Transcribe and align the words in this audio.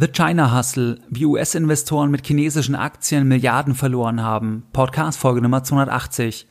The 0.00 0.06
China 0.06 0.56
Hustle, 0.56 1.00
wie 1.08 1.26
US-Investoren 1.26 2.12
mit 2.12 2.24
chinesischen 2.24 2.76
Aktien 2.76 3.26
Milliarden 3.26 3.74
verloren 3.74 4.22
haben. 4.22 4.62
Podcast 4.72 5.18
Folge 5.18 5.42
Nummer 5.42 5.64
280. 5.64 6.46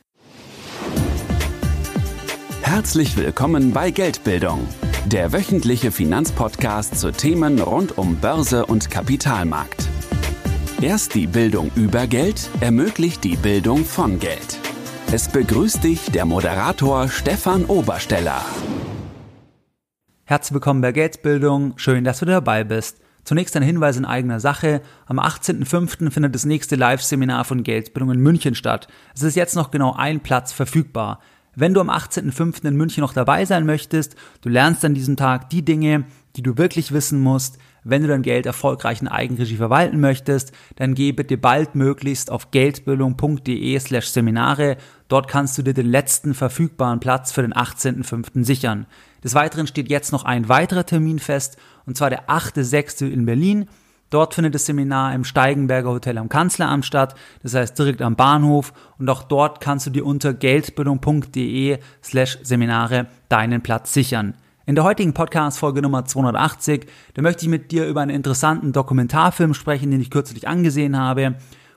Herzlich 2.62 3.16
willkommen 3.16 3.72
bei 3.72 3.92
Geldbildung, 3.92 4.68
der 5.06 5.32
wöchentliche 5.32 5.94
Finanzpodcast 5.94 7.00
zu 7.00 7.12
Themen 7.14 7.62
rund 7.62 7.98
um 7.98 8.18
Börse 8.18 8.66
und 8.66 8.92
Kapitalmarkt. 8.92 9.88
Erst 10.82 11.16
die 11.16 11.28
Bildung 11.28 11.72
über 11.76 12.06
Geld 12.06 12.50
ermöglicht 12.60 13.24
die 13.24 13.38
Bildung 13.38 13.86
von 13.86 14.20
Geld. 14.20 14.60
Es 15.14 15.30
begrüßt 15.30 15.86
dich 15.86 16.12
der 16.12 16.26
Moderator 16.26 17.08
Stefan 17.08 17.64
Obersteller. 17.64 18.44
Herzlich 20.26 20.54
willkommen 20.54 20.82
bei 20.82 20.92
Geldbildung, 20.92 21.78
schön, 21.78 22.04
dass 22.04 22.20
du 22.20 22.26
dabei 22.26 22.66
bist. 22.66 23.07
Zunächst 23.28 23.58
ein 23.58 23.62
Hinweis 23.62 23.98
in 23.98 24.06
eigener 24.06 24.40
Sache. 24.40 24.82
Am 25.06 25.20
18.05. 25.20 26.12
findet 26.12 26.34
das 26.34 26.46
nächste 26.46 26.78
Live-Seminar 26.78 27.44
von 27.44 27.62
Geldbildung 27.62 28.12
in 28.12 28.22
München 28.22 28.56
statt. 28.56 28.88
Es 29.14 29.22
ist 29.22 29.36
jetzt 29.36 29.54
noch 29.54 29.70
genau 29.70 29.92
ein 29.92 30.22
Platz 30.22 30.54
verfügbar. 30.54 31.20
Wenn 31.54 31.74
du 31.74 31.82
am 31.82 31.90
18.05. 31.90 32.66
in 32.66 32.78
München 32.78 33.02
noch 33.02 33.12
dabei 33.12 33.44
sein 33.44 33.66
möchtest, 33.66 34.16
du 34.40 34.48
lernst 34.48 34.86
an 34.86 34.94
diesem 34.94 35.18
Tag 35.18 35.50
die 35.50 35.66
Dinge, 35.66 36.06
die 36.38 36.42
du 36.42 36.58
wirklich 36.58 36.94
wissen 36.94 37.20
musst, 37.20 37.58
wenn 37.90 38.02
du 38.02 38.08
dein 38.08 38.22
Geld 38.22 38.46
erfolgreich 38.46 39.02
in 39.02 39.08
Eigenregie 39.08 39.56
verwalten 39.56 40.00
möchtest, 40.00 40.52
dann 40.76 40.94
geh 40.94 41.12
bitte 41.12 41.38
baldmöglichst 41.38 42.32
auf 42.32 42.52
geldbildung.de 42.52 43.80
slash 43.80 44.08
Seminare. 44.08 44.78
Dort 45.08 45.28
kannst 45.28 45.58
du 45.58 45.62
dir 45.62 45.74
den 45.74 45.90
letzten 45.90 46.34
verfügbaren 46.34 47.00
Platz 47.00 47.32
für 47.32 47.42
den 47.42 47.54
18.05. 47.54 48.44
sichern. 48.44 48.86
Des 49.24 49.36
Weiteren 49.36 49.68
steht 49.68 49.90
jetzt 49.90 50.12
noch 50.12 50.26
ein 50.26 50.50
weiterer 50.50 50.86
Termin 50.86 51.20
fest, 51.20 51.58
und 51.86 51.98
zwar 51.98 52.10
der 52.10 52.30
8.6. 52.30 53.10
in 53.10 53.26
Berlin. 53.26 53.68
Dort 54.10 54.36
findet 54.36 54.56
das 54.56 54.66
Seminar 54.66 55.14
im 55.14 55.26
Steigenberger 55.26 55.90
Hotel 55.90 56.18
am 56.18 56.30
Kanzleramt 56.30 56.86
statt, 56.86 57.16
das 57.44 57.54
heißt 57.54 57.78
direkt 57.78 58.02
am 58.02 58.16
Bahnhof 58.16 58.72
und 58.98 59.10
auch 59.10 59.24
dort 59.24 59.60
kannst 59.60 59.86
du 59.86 59.90
dir 59.90 60.06
unter 60.06 60.34
geldbildung.de 60.34 61.80
slash 62.02 62.40
Seminare 62.42 63.08
deinen 63.28 63.62
Platz 63.62 63.94
sichern. 63.94 64.36
In 64.68 64.76
der 64.76 64.84
heutigen 64.84 65.14
Podcast-Folge 65.14 65.82
Nummer 65.82 66.04
280, 66.04 66.88
da 67.14 67.22
möchte 67.22 67.46
ich 67.46 67.50
mit 67.50 67.72
dir 67.72 67.88
über 67.88 68.02
einen 68.02 68.14
interessanten 68.14 68.74
Dokumentarfilm 68.74 69.54
sprechen, 69.54 69.92
den 69.92 70.02
ich 70.02 70.10
kürzlich 70.12 70.46
angesehen 70.46 71.00
habe, 71.00 71.36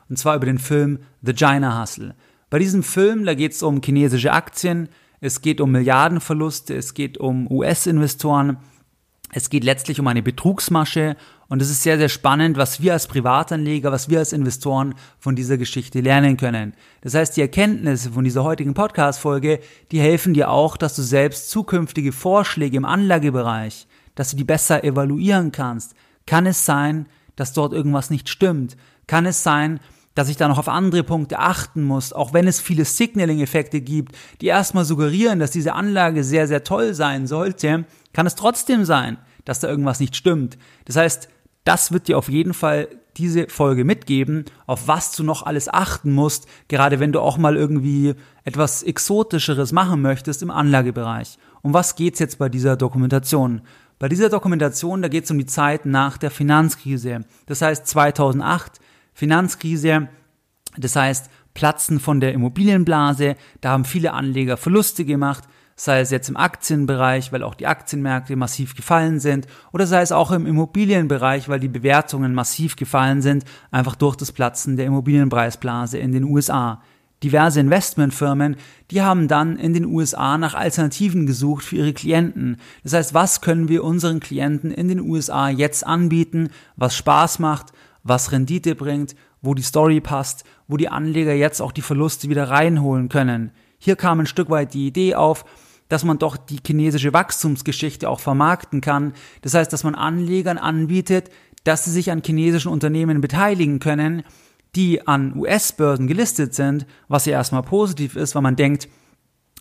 und 0.09 0.19
zwar 0.19 0.35
über 0.35 0.45
den 0.45 0.57
Film 0.57 0.99
The 1.21 1.31
China 1.31 1.81
Hustle. 1.81 2.15
Bei 2.49 2.59
diesem 2.59 2.83
Film, 2.83 3.23
da 3.23 3.33
geht 3.33 3.53
es 3.53 3.63
um 3.63 3.81
chinesische 3.81 4.33
Aktien, 4.33 4.89
es 5.21 5.39
geht 5.39 5.61
um 5.61 5.71
Milliardenverluste, 5.71 6.75
es 6.75 6.93
geht 6.93 7.17
um 7.17 7.49
US-Investoren, 7.49 8.57
es 9.33 9.49
geht 9.49 9.63
letztlich 9.63 9.99
um 9.99 10.07
eine 10.07 10.21
Betrugsmasche 10.21 11.15
und 11.47 11.61
es 11.61 11.69
ist 11.69 11.83
sehr, 11.83 11.97
sehr 11.97 12.09
spannend, 12.09 12.57
was 12.57 12.81
wir 12.81 12.93
als 12.93 13.07
Privatanleger, 13.07 13.91
was 13.91 14.09
wir 14.09 14.19
als 14.19 14.33
Investoren 14.33 14.93
von 15.19 15.35
dieser 15.35 15.57
Geschichte 15.57 16.01
lernen 16.01 16.37
können. 16.37 16.73
Das 17.01 17.13
heißt, 17.13 17.37
die 17.37 17.41
Erkenntnisse 17.41 18.11
von 18.11 18.23
dieser 18.23 18.43
heutigen 18.43 18.73
Podcast-Folge, 18.73 19.59
die 19.91 20.01
helfen 20.01 20.33
dir 20.33 20.49
auch, 20.49 20.75
dass 20.75 20.95
du 20.95 21.01
selbst 21.01 21.49
zukünftige 21.49 22.11
Vorschläge 22.11 22.77
im 22.77 22.85
Anlagebereich, 22.85 23.87
dass 24.15 24.31
du 24.31 24.37
die 24.37 24.43
besser 24.43 24.83
evaluieren 24.83 25.51
kannst. 25.51 25.95
Kann 26.25 26.45
es 26.45 26.65
sein, 26.65 27.07
dass 27.37 27.53
dort 27.53 27.71
irgendwas 27.73 28.09
nicht 28.09 28.27
stimmt? 28.27 28.75
Kann 29.07 29.25
es 29.25 29.43
sein, 29.43 29.79
dass 30.13 30.29
ich 30.29 30.37
da 30.37 30.47
noch 30.47 30.57
auf 30.57 30.67
andere 30.67 31.03
Punkte 31.03 31.39
achten 31.39 31.83
muss, 31.83 32.11
auch 32.11 32.33
wenn 32.33 32.47
es 32.47 32.59
viele 32.59 32.83
Signaling-Effekte 32.83 33.79
gibt, 33.79 34.15
die 34.41 34.47
erstmal 34.47 34.83
suggerieren, 34.83 35.39
dass 35.39 35.51
diese 35.51 35.73
Anlage 35.73 36.23
sehr, 36.23 36.47
sehr 36.47 36.63
toll 36.63 36.93
sein 36.93 37.27
sollte, 37.27 37.85
kann 38.13 38.27
es 38.27 38.35
trotzdem 38.35 38.85
sein, 38.85 39.17
dass 39.45 39.59
da 39.59 39.67
irgendwas 39.67 39.99
nicht 39.99 40.15
stimmt. 40.15 40.57
Das 40.85 40.95
heißt, 40.95 41.29
das 41.63 41.91
wird 41.91 42.07
dir 42.07 42.17
auf 42.17 42.29
jeden 42.29 42.53
Fall 42.53 42.87
diese 43.17 43.47
Folge 43.49 43.83
mitgeben, 43.83 44.45
auf 44.65 44.87
was 44.87 45.11
du 45.11 45.23
noch 45.23 45.43
alles 45.43 45.71
achten 45.71 46.11
musst, 46.11 46.47
gerade 46.67 46.99
wenn 46.99 47.11
du 47.11 47.19
auch 47.19 47.37
mal 47.37 47.57
irgendwie 47.57 48.15
etwas 48.43 48.83
Exotischeres 48.83 49.71
machen 49.71 50.01
möchtest 50.01 50.41
im 50.41 50.51
Anlagebereich. 50.51 51.37
Um 51.61 51.73
was 51.73 51.95
geht's 51.95 52.19
jetzt 52.19 52.39
bei 52.39 52.49
dieser 52.49 52.77
Dokumentation? 52.77 53.61
Bei 53.99 54.09
dieser 54.09 54.29
Dokumentation, 54.29 55.01
da 55.01 55.09
geht's 55.09 55.29
um 55.29 55.37
die 55.37 55.45
Zeit 55.45 55.85
nach 55.85 56.17
der 56.17 56.31
Finanzkrise. 56.31 57.21
Das 57.45 57.61
heißt 57.61 57.85
2008, 57.85 58.79
Finanzkrise, 59.13 60.07
das 60.77 60.95
heißt 60.95 61.29
Platzen 61.53 61.99
von 61.99 62.19
der 62.21 62.33
Immobilienblase, 62.33 63.35
da 63.59 63.71
haben 63.71 63.85
viele 63.85 64.13
Anleger 64.13 64.57
Verluste 64.57 65.05
gemacht, 65.05 65.43
sei 65.83 66.01
es 66.01 66.11
jetzt 66.11 66.29
im 66.29 66.37
Aktienbereich, 66.37 67.31
weil 67.31 67.41
auch 67.41 67.55
die 67.55 67.65
Aktienmärkte 67.65 68.35
massiv 68.35 68.75
gefallen 68.75 69.19
sind, 69.19 69.47
oder 69.73 69.87
sei 69.87 70.01
es 70.01 70.11
auch 70.11 70.31
im 70.31 70.45
Immobilienbereich, 70.45 71.49
weil 71.49 71.59
die 71.59 71.69
Bewertungen 71.69 72.35
massiv 72.35 72.75
gefallen 72.75 73.23
sind, 73.23 73.45
einfach 73.71 73.95
durch 73.95 74.15
das 74.15 74.31
Platzen 74.31 74.77
der 74.77 74.85
Immobilienpreisblase 74.85 75.97
in 75.97 76.11
den 76.11 76.25
USA. 76.25 76.83
Diverse 77.23 77.59
Investmentfirmen, 77.59 78.57
die 78.91 79.01
haben 79.01 79.27
dann 79.27 79.57
in 79.57 79.73
den 79.73 79.85
USA 79.85 80.37
nach 80.37 80.53
Alternativen 80.53 81.25
gesucht 81.25 81.63
für 81.63 81.77
ihre 81.77 81.93
Klienten. 81.93 82.57
Das 82.83 82.93
heißt, 82.93 83.15
was 83.15 83.41
können 83.41 83.67
wir 83.67 83.83
unseren 83.83 84.19
Klienten 84.19 84.69
in 84.69 84.87
den 84.87 84.99
USA 84.99 85.49
jetzt 85.49 85.83
anbieten, 85.83 86.49
was 86.75 86.95
Spaß 86.95 87.39
macht, 87.39 87.73
was 88.03 88.31
Rendite 88.31 88.75
bringt, 88.75 89.15
wo 89.41 89.55
die 89.55 89.63
Story 89.63 89.99
passt, 89.99 90.43
wo 90.67 90.77
die 90.77 90.89
Anleger 90.89 91.33
jetzt 91.33 91.59
auch 91.59 91.71
die 91.71 91.81
Verluste 91.81 92.29
wieder 92.29 92.51
reinholen 92.51 93.09
können. 93.09 93.49
Hier 93.79 93.95
kam 93.95 94.19
ein 94.19 94.27
Stück 94.27 94.51
weit 94.51 94.75
die 94.75 94.85
Idee 94.85 95.15
auf, 95.15 95.43
dass 95.91 96.05
man 96.05 96.19
doch 96.19 96.37
die 96.37 96.59
chinesische 96.65 97.11
Wachstumsgeschichte 97.11 98.09
auch 98.09 98.21
vermarkten 98.21 98.79
kann. 98.79 99.11
Das 99.41 99.53
heißt, 99.53 99.73
dass 99.73 99.83
man 99.83 99.93
Anlegern 99.93 100.57
anbietet, 100.57 101.29
dass 101.65 101.83
sie 101.83 101.91
sich 101.91 102.11
an 102.11 102.21
chinesischen 102.25 102.71
Unternehmen 102.71 103.19
beteiligen 103.19 103.79
können, 103.79 104.23
die 104.73 105.05
an 105.05 105.35
US-Börsen 105.35 106.07
gelistet 106.07 106.55
sind, 106.55 106.85
was 107.09 107.25
ja 107.25 107.33
erstmal 107.33 107.63
positiv 107.63 108.15
ist, 108.15 108.35
weil 108.35 108.41
man 108.41 108.55
denkt, 108.55 108.87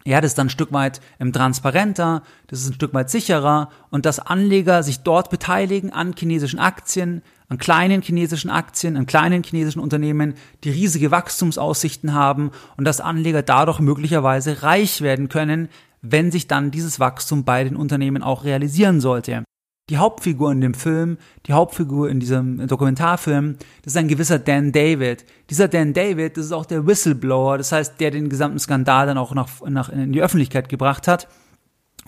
ja, 0.04 0.20
das 0.20 0.30
ist 0.30 0.38
dann 0.38 0.46
ein 0.46 0.50
Stück 0.50 0.72
weit 0.72 1.00
ähm, 1.18 1.32
transparenter, 1.32 2.22
das 2.46 2.60
ist 2.60 2.70
ein 2.70 2.74
Stück 2.74 2.94
weit 2.94 3.10
sicherer 3.10 3.68
und 3.90 4.06
dass 4.06 4.20
Anleger 4.20 4.84
sich 4.84 5.00
dort 5.00 5.30
beteiligen 5.30 5.92
an 5.92 6.14
chinesischen 6.16 6.60
Aktien, 6.60 7.22
an 7.48 7.58
kleinen 7.58 8.02
chinesischen 8.02 8.50
Aktien, 8.50 8.96
an 8.96 9.06
kleinen 9.06 9.42
chinesischen 9.42 9.80
Unternehmen, 9.80 10.34
die 10.62 10.70
riesige 10.70 11.10
Wachstumsaussichten 11.10 12.14
haben 12.14 12.52
und 12.76 12.84
dass 12.84 13.00
Anleger 13.00 13.42
dadurch 13.42 13.80
möglicherweise 13.80 14.62
reich 14.62 15.02
werden 15.02 15.28
können, 15.28 15.68
wenn 16.02 16.30
sich 16.30 16.46
dann 16.46 16.70
dieses 16.70 17.00
Wachstum 17.00 17.44
bei 17.44 17.64
den 17.64 17.76
Unternehmen 17.76 18.22
auch 18.22 18.44
realisieren 18.44 19.00
sollte. 19.00 19.44
Die 19.88 19.98
Hauptfigur 19.98 20.52
in 20.52 20.60
dem 20.60 20.74
Film, 20.74 21.18
die 21.46 21.52
Hauptfigur 21.52 22.08
in 22.08 22.20
diesem 22.20 22.66
Dokumentarfilm, 22.68 23.56
das 23.82 23.94
ist 23.94 23.96
ein 23.96 24.06
gewisser 24.06 24.38
Dan 24.38 24.70
David. 24.70 25.24
Dieser 25.50 25.66
Dan 25.66 25.92
David, 25.92 26.36
das 26.36 26.46
ist 26.46 26.52
auch 26.52 26.64
der 26.64 26.86
Whistleblower, 26.86 27.58
das 27.58 27.72
heißt, 27.72 27.98
der 27.98 28.12
den 28.12 28.28
gesamten 28.28 28.60
Skandal 28.60 29.06
dann 29.06 29.18
auch 29.18 29.34
nach, 29.34 29.48
nach 29.68 29.88
in 29.88 30.12
die 30.12 30.22
Öffentlichkeit 30.22 30.68
gebracht 30.68 31.08
hat. 31.08 31.26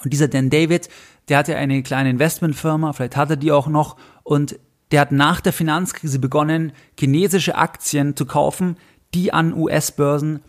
Und 0.05 0.13
dieser 0.13 0.29
Dan 0.29 0.49
David, 0.49 0.89
der 1.29 1.39
hatte 1.39 1.57
eine 1.57 1.83
kleine 1.83 2.11
Investmentfirma, 2.11 2.93
vielleicht 2.93 3.17
hat 3.17 3.31
er 3.31 3.37
die 3.37 3.51
auch 3.51 3.67
noch, 3.67 3.97
und 4.23 4.59
der 4.93 5.01
hat 5.01 5.11
nach 5.11 5.41
der 5.41 5.53
Finanzkrise 5.53 6.19
begonnen, 6.19 6.73
chinesische 6.99 7.57
Aktien 7.57 8.15
zu 8.15 8.27
kaufen, 8.27 8.77
die 9.15 9.33
an 9.33 9.55
US-Börsen 9.55 10.41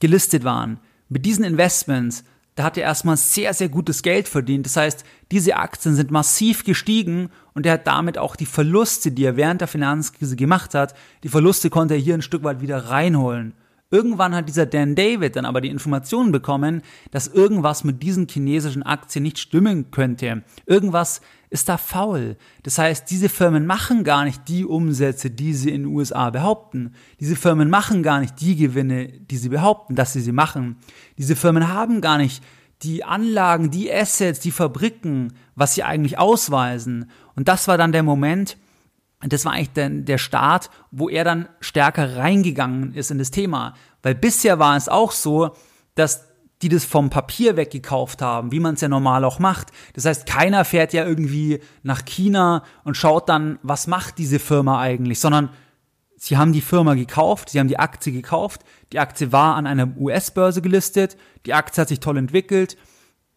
gelistet 0.00 0.42
waren. 0.42 0.80
Mit 1.08 1.26
diesen 1.26 1.44
Investments 1.44 2.24
da 2.54 2.64
hat 2.64 2.76
er 2.76 2.82
erstmal 2.84 3.16
sehr, 3.16 3.54
sehr 3.54 3.68
gutes 3.68 4.02
Geld 4.02 4.28
verdient. 4.28 4.66
Das 4.66 4.76
heißt, 4.76 5.04
diese 5.30 5.56
Aktien 5.56 5.94
sind 5.94 6.10
massiv 6.10 6.64
gestiegen 6.64 7.30
und 7.54 7.64
er 7.64 7.74
hat 7.74 7.86
damit 7.86 8.18
auch 8.18 8.36
die 8.36 8.46
Verluste, 8.46 9.12
die 9.12 9.24
er 9.24 9.36
während 9.36 9.60
der 9.60 9.68
Finanzkrise 9.68 10.36
gemacht 10.36 10.74
hat, 10.74 10.94
die 11.22 11.28
Verluste 11.28 11.70
konnte 11.70 11.94
er 11.94 12.00
hier 12.00 12.14
ein 12.14 12.22
Stück 12.22 12.44
weit 12.44 12.60
wieder 12.60 12.90
reinholen. 12.90 13.54
Irgendwann 13.92 14.36
hat 14.36 14.48
dieser 14.48 14.66
Dan 14.66 14.94
David 14.94 15.34
dann 15.34 15.44
aber 15.44 15.60
die 15.60 15.68
Informationen 15.68 16.30
bekommen, 16.30 16.82
dass 17.10 17.26
irgendwas 17.26 17.82
mit 17.82 18.02
diesen 18.02 18.28
chinesischen 18.28 18.84
Aktien 18.84 19.24
nicht 19.24 19.38
stimmen 19.38 19.90
könnte. 19.90 20.42
Irgendwas 20.66 21.20
ist 21.50 21.68
da 21.68 21.76
faul. 21.76 22.36
Das 22.62 22.78
heißt, 22.78 23.10
diese 23.10 23.28
Firmen 23.28 23.66
machen 23.66 24.04
gar 24.04 24.24
nicht 24.24 24.48
die 24.48 24.64
Umsätze, 24.64 25.30
die 25.30 25.52
sie 25.52 25.70
in 25.70 25.82
den 25.82 25.92
USA 25.92 26.30
behaupten. 26.30 26.94
Diese 27.18 27.36
Firmen 27.36 27.68
machen 27.68 28.02
gar 28.04 28.20
nicht 28.20 28.40
die 28.40 28.56
Gewinne, 28.56 29.08
die 29.08 29.36
sie 29.36 29.48
behaupten, 29.48 29.96
dass 29.96 30.12
sie 30.12 30.20
sie 30.20 30.32
machen. 30.32 30.76
Diese 31.18 31.34
Firmen 31.34 31.68
haben 31.68 32.00
gar 32.00 32.18
nicht 32.18 32.42
die 32.82 33.04
Anlagen, 33.04 33.70
die 33.70 33.92
Assets, 33.92 34.40
die 34.40 34.52
Fabriken, 34.52 35.34
was 35.54 35.74
sie 35.74 35.82
eigentlich 35.82 36.18
ausweisen. 36.18 37.10
Und 37.34 37.48
das 37.48 37.68
war 37.68 37.76
dann 37.76 37.92
der 37.92 38.04
Moment, 38.04 38.56
das 39.20 39.44
war 39.44 39.52
eigentlich 39.52 39.72
der, 39.72 39.90
der 39.90 40.18
Start, 40.18 40.70
wo 40.90 41.08
er 41.08 41.24
dann 41.24 41.48
stärker 41.60 42.16
reingegangen 42.16 42.94
ist 42.94 43.10
in 43.10 43.18
das 43.18 43.30
Thema. 43.30 43.74
Weil 44.02 44.14
bisher 44.14 44.58
war 44.58 44.76
es 44.76 44.88
auch 44.88 45.12
so, 45.12 45.54
dass 45.94 46.29
die 46.62 46.68
das 46.68 46.84
vom 46.84 47.10
Papier 47.10 47.56
weggekauft 47.56 48.22
haben, 48.22 48.52
wie 48.52 48.60
man 48.60 48.74
es 48.74 48.80
ja 48.80 48.88
normal 48.88 49.24
auch 49.24 49.38
macht. 49.38 49.68
Das 49.94 50.04
heißt, 50.04 50.26
keiner 50.26 50.64
fährt 50.64 50.92
ja 50.92 51.06
irgendwie 51.06 51.60
nach 51.82 52.04
China 52.04 52.64
und 52.84 52.96
schaut 52.96 53.28
dann, 53.28 53.58
was 53.62 53.86
macht 53.86 54.18
diese 54.18 54.38
Firma 54.38 54.80
eigentlich, 54.80 55.20
sondern 55.20 55.50
sie 56.16 56.36
haben 56.36 56.52
die 56.52 56.60
Firma 56.60 56.94
gekauft, 56.94 57.48
sie 57.50 57.60
haben 57.60 57.68
die 57.68 57.78
Aktie 57.78 58.12
gekauft, 58.12 58.62
die 58.92 58.98
Aktie 58.98 59.32
war 59.32 59.56
an 59.56 59.66
einer 59.66 59.88
US-Börse 59.98 60.60
gelistet, 60.60 61.16
die 61.46 61.54
Aktie 61.54 61.80
hat 61.80 61.88
sich 61.88 62.00
toll 62.00 62.18
entwickelt, 62.18 62.76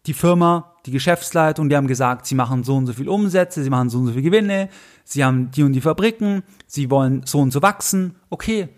die 0.06 0.12
Firma 0.12 0.74
die 0.86 0.90
Geschäftsleitung, 0.90 1.68
die 1.68 1.76
haben 1.76 1.86
gesagt, 1.86 2.26
sie 2.26 2.34
machen 2.34 2.62
so 2.62 2.76
und 2.76 2.86
so 2.86 2.92
viel 2.92 3.08
Umsätze, 3.08 3.62
sie 3.62 3.70
machen 3.70 3.88
so 3.88 3.98
und 3.98 4.06
so 4.08 4.12
viel 4.12 4.22
Gewinne, 4.22 4.68
sie 5.04 5.24
haben 5.24 5.50
die 5.50 5.62
und 5.62 5.72
die 5.72 5.80
Fabriken, 5.80 6.42
sie 6.66 6.90
wollen 6.90 7.22
so 7.24 7.40
und 7.40 7.52
so 7.52 7.62
wachsen. 7.62 8.16
Okay, 8.28 8.68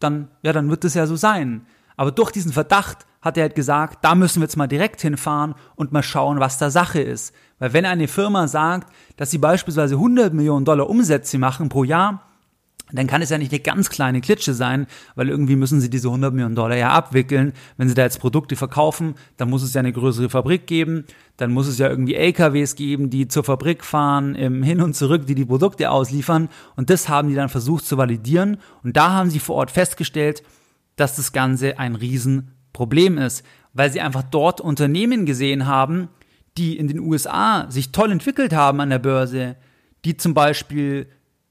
dann, 0.00 0.28
ja, 0.42 0.52
dann 0.52 0.68
wird 0.70 0.82
das 0.82 0.94
ja 0.94 1.06
so 1.06 1.14
sein. 1.14 1.66
Aber 1.96 2.10
durch 2.10 2.30
diesen 2.30 2.52
Verdacht 2.52 3.06
hat 3.20 3.36
er 3.36 3.44
halt 3.44 3.54
gesagt, 3.54 4.04
da 4.04 4.14
müssen 4.14 4.40
wir 4.40 4.44
jetzt 4.44 4.56
mal 4.56 4.66
direkt 4.66 5.00
hinfahren 5.00 5.54
und 5.76 5.92
mal 5.92 6.02
schauen, 6.02 6.40
was 6.40 6.58
da 6.58 6.70
Sache 6.70 7.00
ist. 7.00 7.34
Weil 7.58 7.72
wenn 7.72 7.86
eine 7.86 8.08
Firma 8.08 8.48
sagt, 8.48 8.92
dass 9.16 9.30
sie 9.30 9.38
beispielsweise 9.38 9.94
100 9.94 10.34
Millionen 10.34 10.64
Dollar 10.64 10.90
Umsätze 10.90 11.38
machen 11.38 11.68
pro 11.68 11.84
Jahr, 11.84 12.22
dann 12.92 13.06
kann 13.06 13.22
es 13.22 13.30
ja 13.30 13.38
nicht 13.38 13.50
eine 13.50 13.60
ganz 13.60 13.88
kleine 13.88 14.20
Klitsche 14.20 14.52
sein, 14.52 14.86
weil 15.14 15.30
irgendwie 15.30 15.56
müssen 15.56 15.80
sie 15.80 15.88
diese 15.88 16.08
100 16.08 16.34
Millionen 16.34 16.54
Dollar 16.54 16.76
ja 16.76 16.90
abwickeln. 16.90 17.54
Wenn 17.78 17.88
sie 17.88 17.94
da 17.94 18.02
jetzt 18.02 18.20
Produkte 18.20 18.56
verkaufen, 18.56 19.14
dann 19.38 19.48
muss 19.48 19.62
es 19.62 19.72
ja 19.72 19.78
eine 19.80 19.92
größere 19.92 20.28
Fabrik 20.28 20.66
geben, 20.66 21.06
dann 21.38 21.50
muss 21.50 21.66
es 21.66 21.78
ja 21.78 21.88
irgendwie 21.88 22.14
LKWs 22.14 22.76
geben, 22.76 23.08
die 23.08 23.26
zur 23.26 23.42
Fabrik 23.42 23.84
fahren, 23.84 24.34
Hin 24.34 24.82
und 24.82 24.94
Zurück, 24.94 25.26
die 25.26 25.34
die 25.34 25.46
Produkte 25.46 25.90
ausliefern. 25.90 26.50
Und 26.76 26.90
das 26.90 27.08
haben 27.08 27.28
die 27.30 27.34
dann 27.34 27.48
versucht 27.48 27.86
zu 27.86 27.96
validieren. 27.96 28.58
Und 28.82 28.96
da 28.96 29.12
haben 29.12 29.30
sie 29.30 29.40
vor 29.40 29.56
Ort 29.56 29.70
festgestellt, 29.70 30.42
dass 30.96 31.16
das 31.16 31.32
Ganze 31.32 31.78
ein 31.78 31.94
Riesenproblem 31.94 33.18
ist, 33.18 33.44
weil 33.72 33.92
sie 33.92 34.00
einfach 34.00 34.22
dort 34.22 34.60
Unternehmen 34.60 35.26
gesehen 35.26 35.66
haben, 35.66 36.08
die 36.56 36.78
in 36.78 36.88
den 36.88 37.00
USA 37.00 37.70
sich 37.70 37.92
toll 37.92 38.12
entwickelt 38.12 38.52
haben 38.52 38.80
an 38.80 38.90
der 38.90 39.00
Börse, 39.00 39.56
die 40.04 40.16
zum 40.16 40.34
Beispiel 40.34 41.08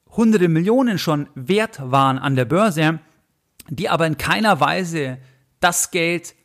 hunderte 0.09 0.47
Millionen 0.47 0.97
schon 0.97 1.27
wert 1.35 1.79
waren 1.83 2.17
an 2.17 2.35
der 2.35 2.45
Börse, 2.45 2.99
die 3.69 3.89
aber 3.89 4.07
in 4.07 4.17
keiner 4.17 4.59
Weise 4.59 5.17
das 5.59 5.91
Geld 5.91 6.35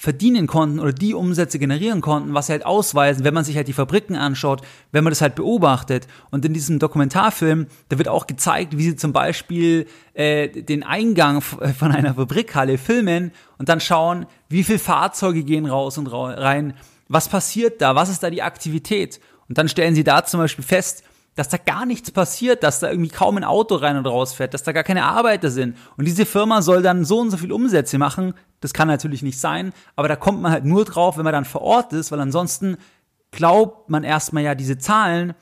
verdienen 0.00 0.46
konnten 0.46 0.80
oder 0.80 0.94
die 0.94 1.12
Umsätze 1.12 1.58
generieren 1.58 2.00
konnten, 2.00 2.32
was 2.32 2.46
sie 2.46 2.52
halt 2.52 2.64
ausweisen, 2.64 3.22
wenn 3.22 3.34
man 3.34 3.44
sich 3.44 3.56
halt 3.56 3.68
die 3.68 3.74
Fabriken 3.74 4.16
anschaut, 4.16 4.62
wenn 4.92 5.04
man 5.04 5.10
das 5.10 5.20
halt 5.20 5.34
beobachtet. 5.34 6.06
Und 6.30 6.42
in 6.46 6.54
diesem 6.54 6.78
Dokumentarfilm, 6.78 7.66
da 7.90 7.98
wird 7.98 8.08
auch 8.08 8.26
gezeigt, 8.26 8.78
wie 8.78 8.84
sie 8.84 8.96
zum 8.96 9.12
Beispiel 9.12 9.86
äh, 10.14 10.48
den 10.48 10.84
Eingang 10.84 11.42
von 11.42 11.92
einer 11.92 12.14
Fabrikhalle 12.14 12.78
filmen 12.78 13.30
und 13.58 13.68
dann 13.68 13.78
schauen, 13.78 14.24
wie 14.48 14.64
viele 14.64 14.78
Fahrzeuge 14.78 15.42
gehen 15.44 15.66
raus 15.66 15.98
und 15.98 16.06
rein, 16.06 16.72
was 17.08 17.28
passiert 17.28 17.82
da, 17.82 17.94
was 17.94 18.08
ist 18.08 18.22
da 18.22 18.30
die 18.30 18.40
Aktivität. 18.40 19.20
Und 19.50 19.58
dann 19.58 19.68
stellen 19.68 19.94
sie 19.94 20.04
da 20.04 20.24
zum 20.24 20.40
Beispiel 20.40 20.64
fest, 20.64 21.04
dass 21.34 21.48
da 21.48 21.56
gar 21.56 21.86
nichts 21.86 22.10
passiert, 22.10 22.62
dass 22.62 22.80
da 22.80 22.90
irgendwie 22.90 23.10
kaum 23.10 23.36
ein 23.36 23.44
Auto 23.44 23.76
rein 23.76 23.96
und 23.96 24.06
raus 24.06 24.34
fährt, 24.34 24.52
dass 24.52 24.62
da 24.62 24.72
gar 24.72 24.82
keine 24.82 25.04
Arbeiter 25.04 25.50
sind. 25.50 25.76
Und 25.96 26.06
diese 26.06 26.26
Firma 26.26 26.60
soll 26.60 26.82
dann 26.82 27.04
so 27.04 27.18
und 27.20 27.30
so 27.30 27.36
viel 27.36 27.52
Umsätze 27.52 27.98
machen. 27.98 28.34
Das 28.60 28.72
kann 28.72 28.88
natürlich 28.88 29.22
nicht 29.22 29.40
sein, 29.40 29.72
aber 29.96 30.08
da 30.08 30.16
kommt 30.16 30.42
man 30.42 30.52
halt 30.52 30.64
nur 30.64 30.84
drauf, 30.84 31.16
wenn 31.16 31.24
man 31.24 31.32
dann 31.32 31.44
vor 31.44 31.62
Ort 31.62 31.92
ist, 31.92 32.12
weil 32.12 32.20
ansonsten 32.20 32.76
glaubt 33.30 33.88
man 33.88 34.04
erstmal 34.04 34.42
ja 34.42 34.54
diese 34.54 34.78
Zahlen. 34.78 35.34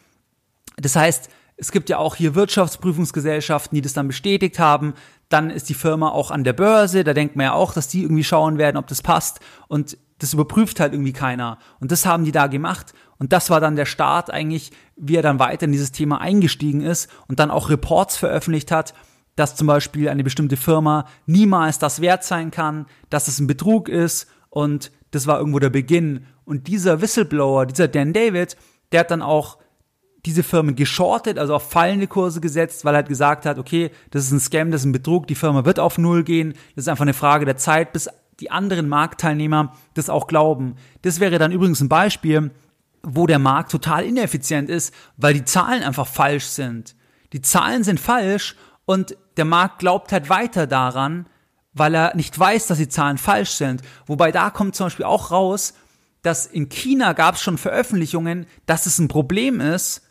Das 0.76 0.94
heißt, 0.94 1.30
es 1.56 1.72
gibt 1.72 1.88
ja 1.88 1.98
auch 1.98 2.14
hier 2.14 2.36
Wirtschaftsprüfungsgesellschaften, 2.36 3.74
die 3.74 3.82
das 3.82 3.92
dann 3.92 4.06
bestätigt 4.06 4.60
haben. 4.60 4.94
Dann 5.28 5.50
ist 5.50 5.68
die 5.68 5.74
Firma 5.74 6.10
auch 6.10 6.30
an 6.30 6.44
der 6.44 6.52
Börse. 6.52 7.02
Da 7.02 7.14
denkt 7.14 7.34
man 7.34 7.44
ja 7.44 7.52
auch, 7.52 7.72
dass 7.72 7.88
die 7.88 8.02
irgendwie 8.02 8.24
schauen 8.24 8.58
werden, 8.58 8.76
ob 8.76 8.86
das 8.86 9.02
passt. 9.02 9.40
Und 9.66 9.98
das 10.18 10.32
überprüft 10.34 10.78
halt 10.78 10.92
irgendwie 10.92 11.12
keiner. 11.12 11.58
Und 11.80 11.90
das 11.90 12.06
haben 12.06 12.24
die 12.24 12.32
da 12.32 12.46
gemacht. 12.46 12.94
Und 13.18 13.32
das 13.32 13.50
war 13.50 13.60
dann 13.60 13.76
der 13.76 13.86
Start 13.86 14.30
eigentlich, 14.30 14.70
wie 14.96 15.16
er 15.16 15.22
dann 15.22 15.38
weiter 15.38 15.64
in 15.64 15.72
dieses 15.72 15.92
Thema 15.92 16.20
eingestiegen 16.20 16.80
ist 16.82 17.10
und 17.26 17.38
dann 17.40 17.50
auch 17.50 17.68
Reports 17.68 18.16
veröffentlicht 18.16 18.70
hat, 18.70 18.94
dass 19.34 19.56
zum 19.56 19.66
Beispiel 19.66 20.08
eine 20.08 20.24
bestimmte 20.24 20.56
Firma 20.56 21.06
niemals 21.26 21.78
das 21.78 22.00
wert 22.00 22.24
sein 22.24 22.50
kann, 22.50 22.86
dass 23.10 23.28
es 23.28 23.38
ein 23.38 23.46
Betrug 23.46 23.88
ist 23.88 24.28
und 24.50 24.90
das 25.10 25.26
war 25.26 25.38
irgendwo 25.38 25.58
der 25.58 25.70
Beginn. 25.70 26.26
Und 26.44 26.66
dieser 26.66 27.00
Whistleblower, 27.00 27.66
dieser 27.66 27.88
Dan 27.88 28.12
David, 28.12 28.56
der 28.92 29.00
hat 29.00 29.10
dann 29.10 29.22
auch 29.22 29.58
diese 30.24 30.42
Firmen 30.42 30.74
geschortet, 30.74 31.38
also 31.38 31.54
auf 31.54 31.70
fallende 31.70 32.06
Kurse 32.06 32.40
gesetzt, 32.40 32.84
weil 32.84 32.94
er 32.94 32.98
halt 32.98 33.08
gesagt 33.08 33.46
hat, 33.46 33.58
okay, 33.58 33.90
das 34.10 34.24
ist 34.24 34.32
ein 34.32 34.40
Scam, 34.40 34.70
das 34.70 34.82
ist 34.82 34.86
ein 34.86 34.92
Betrug, 34.92 35.26
die 35.26 35.34
Firma 35.34 35.64
wird 35.64 35.78
auf 35.78 35.98
Null 35.98 36.24
gehen, 36.24 36.54
das 36.74 36.84
ist 36.84 36.88
einfach 36.88 37.02
eine 37.02 37.14
Frage 37.14 37.44
der 37.44 37.56
Zeit, 37.56 37.92
bis 37.92 38.08
die 38.40 38.50
anderen 38.50 38.88
Marktteilnehmer 38.88 39.74
das 39.94 40.10
auch 40.10 40.26
glauben. 40.26 40.74
Das 41.02 41.20
wäre 41.20 41.38
dann 41.38 41.52
übrigens 41.52 41.80
ein 41.80 41.88
Beispiel, 41.88 42.50
wo 43.02 43.26
der 43.26 43.38
Markt 43.38 43.70
total 43.70 44.04
ineffizient 44.04 44.68
ist, 44.68 44.92
weil 45.16 45.34
die 45.34 45.44
Zahlen 45.44 45.82
einfach 45.82 46.06
falsch 46.06 46.46
sind. 46.46 46.96
Die 47.32 47.42
Zahlen 47.42 47.84
sind 47.84 48.00
falsch 48.00 48.56
und 48.84 49.16
der 49.36 49.44
Markt 49.44 49.78
glaubt 49.78 50.12
halt 50.12 50.30
weiter 50.30 50.66
daran, 50.66 51.26
weil 51.72 51.94
er 51.94 52.16
nicht 52.16 52.38
weiß, 52.38 52.66
dass 52.66 52.78
die 52.78 52.88
Zahlen 52.88 53.18
falsch 53.18 53.52
sind. 53.52 53.82
Wobei 54.06 54.32
da 54.32 54.50
kommt 54.50 54.74
zum 54.74 54.86
Beispiel 54.86 55.04
auch 55.04 55.30
raus, 55.30 55.74
dass 56.22 56.46
in 56.46 56.68
China 56.68 57.12
gab 57.12 57.36
es 57.36 57.42
schon 57.42 57.58
Veröffentlichungen, 57.58 58.46
dass 58.66 58.86
es 58.86 58.98
ein 58.98 59.08
Problem 59.08 59.60
ist 59.60 60.02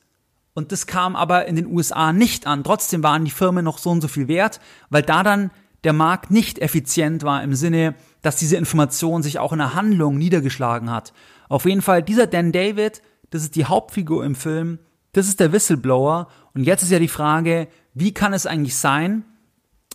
und 0.57 0.71
das 0.71 0.87
kam 0.87 1.15
aber 1.15 1.45
in 1.45 1.55
den 1.55 1.67
USA 1.67 2.11
nicht 2.11 2.47
an. 2.47 2.63
Trotzdem 2.63 3.03
waren 3.03 3.25
die 3.25 3.31
Firmen 3.31 3.63
noch 3.63 3.77
so 3.77 3.91
und 3.91 4.01
so 4.01 4.07
viel 4.07 4.27
wert, 4.27 4.59
weil 4.89 5.03
da 5.03 5.21
dann 5.21 5.51
der 5.83 5.93
Markt 5.93 6.31
nicht 6.31 6.57
effizient 6.57 7.21
war 7.21 7.43
im 7.43 7.53
Sinne, 7.53 7.93
dass 8.23 8.37
diese 8.37 8.57
Information 8.57 9.21
sich 9.21 9.37
auch 9.37 9.53
in 9.53 9.59
der 9.59 9.75
Handlung 9.75 10.17
niedergeschlagen 10.17 10.89
hat. 10.89 11.13
Auf 11.49 11.65
jeden 11.65 11.81
Fall, 11.81 12.03
dieser 12.03 12.27
Dan 12.27 12.51
David, 12.51 13.01
das 13.29 13.43
ist 13.43 13.55
die 13.55 13.65
Hauptfigur 13.65 14.23
im 14.23 14.35
Film, 14.35 14.79
das 15.13 15.27
ist 15.27 15.39
der 15.39 15.51
Whistleblower. 15.51 16.27
Und 16.53 16.63
jetzt 16.63 16.83
ist 16.83 16.91
ja 16.91 16.99
die 16.99 17.07
Frage, 17.07 17.67
wie 17.93 18.13
kann 18.13 18.33
es 18.33 18.45
eigentlich 18.45 18.75
sein, 18.75 19.25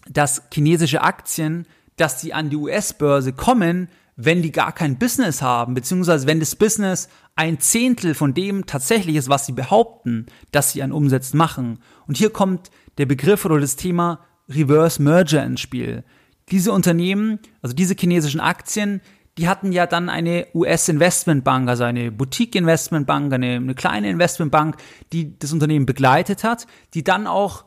dass 0.08 0.42
chinesische 0.52 1.02
Aktien, 1.02 1.66
dass 1.96 2.20
die 2.20 2.34
an 2.34 2.50
die 2.50 2.56
US-Börse 2.56 3.32
kommen, 3.32 3.88
wenn 4.16 4.42
die 4.42 4.52
gar 4.52 4.72
kein 4.72 4.98
Business 4.98 5.40
haben, 5.40 5.74
beziehungsweise 5.74 6.26
wenn 6.26 6.40
das 6.40 6.56
Business 6.56 7.08
ein 7.34 7.60
Zehntel 7.60 8.14
von 8.14 8.34
dem 8.34 8.66
tatsächlich 8.66 9.16
ist, 9.16 9.28
was 9.28 9.46
sie 9.46 9.52
behaupten, 9.52 10.26
dass 10.50 10.72
sie 10.72 10.82
an 10.82 10.92
Umsätzen 10.92 11.38
machen. 11.38 11.78
Und 12.06 12.16
hier 12.16 12.30
kommt 12.30 12.70
der 12.98 13.06
Begriff 13.06 13.44
oder 13.44 13.58
das 13.58 13.76
Thema 13.76 14.20
Reverse 14.48 15.00
Merger 15.00 15.44
ins 15.44 15.60
Spiel. 15.60 16.04
Diese 16.50 16.72
Unternehmen, 16.72 17.38
also 17.62 17.74
diese 17.74 17.94
chinesischen 17.94 18.40
Aktien, 18.40 19.00
die 19.38 19.48
hatten 19.48 19.72
ja 19.72 19.86
dann 19.86 20.08
eine 20.08 20.46
US-Investmentbank, 20.54 21.68
also 21.68 21.84
eine 21.84 22.12
Boutique-Investmentbank, 22.12 23.32
eine, 23.32 23.56
eine 23.56 23.74
kleine 23.74 24.10
Investmentbank, 24.10 24.76
die 25.12 25.38
das 25.38 25.52
Unternehmen 25.52 25.86
begleitet 25.86 26.44
hat, 26.44 26.66
die 26.94 27.02
dann 27.02 27.26
auch 27.26 27.64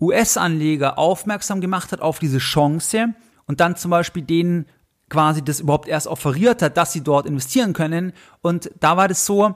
US-Anleger 0.00 0.98
aufmerksam 0.98 1.60
gemacht 1.60 1.92
hat 1.92 2.00
auf 2.00 2.18
diese 2.18 2.38
Chance 2.38 3.14
und 3.46 3.60
dann 3.60 3.76
zum 3.76 3.90
Beispiel 3.90 4.22
denen 4.22 4.66
quasi 5.08 5.42
das 5.42 5.60
überhaupt 5.60 5.88
erst 5.88 6.06
offeriert 6.06 6.62
hat, 6.62 6.76
dass 6.76 6.92
sie 6.92 7.02
dort 7.02 7.26
investieren 7.26 7.72
können. 7.72 8.12
Und 8.40 8.70
da 8.80 8.96
war 8.96 9.08
das 9.08 9.24
so, 9.24 9.54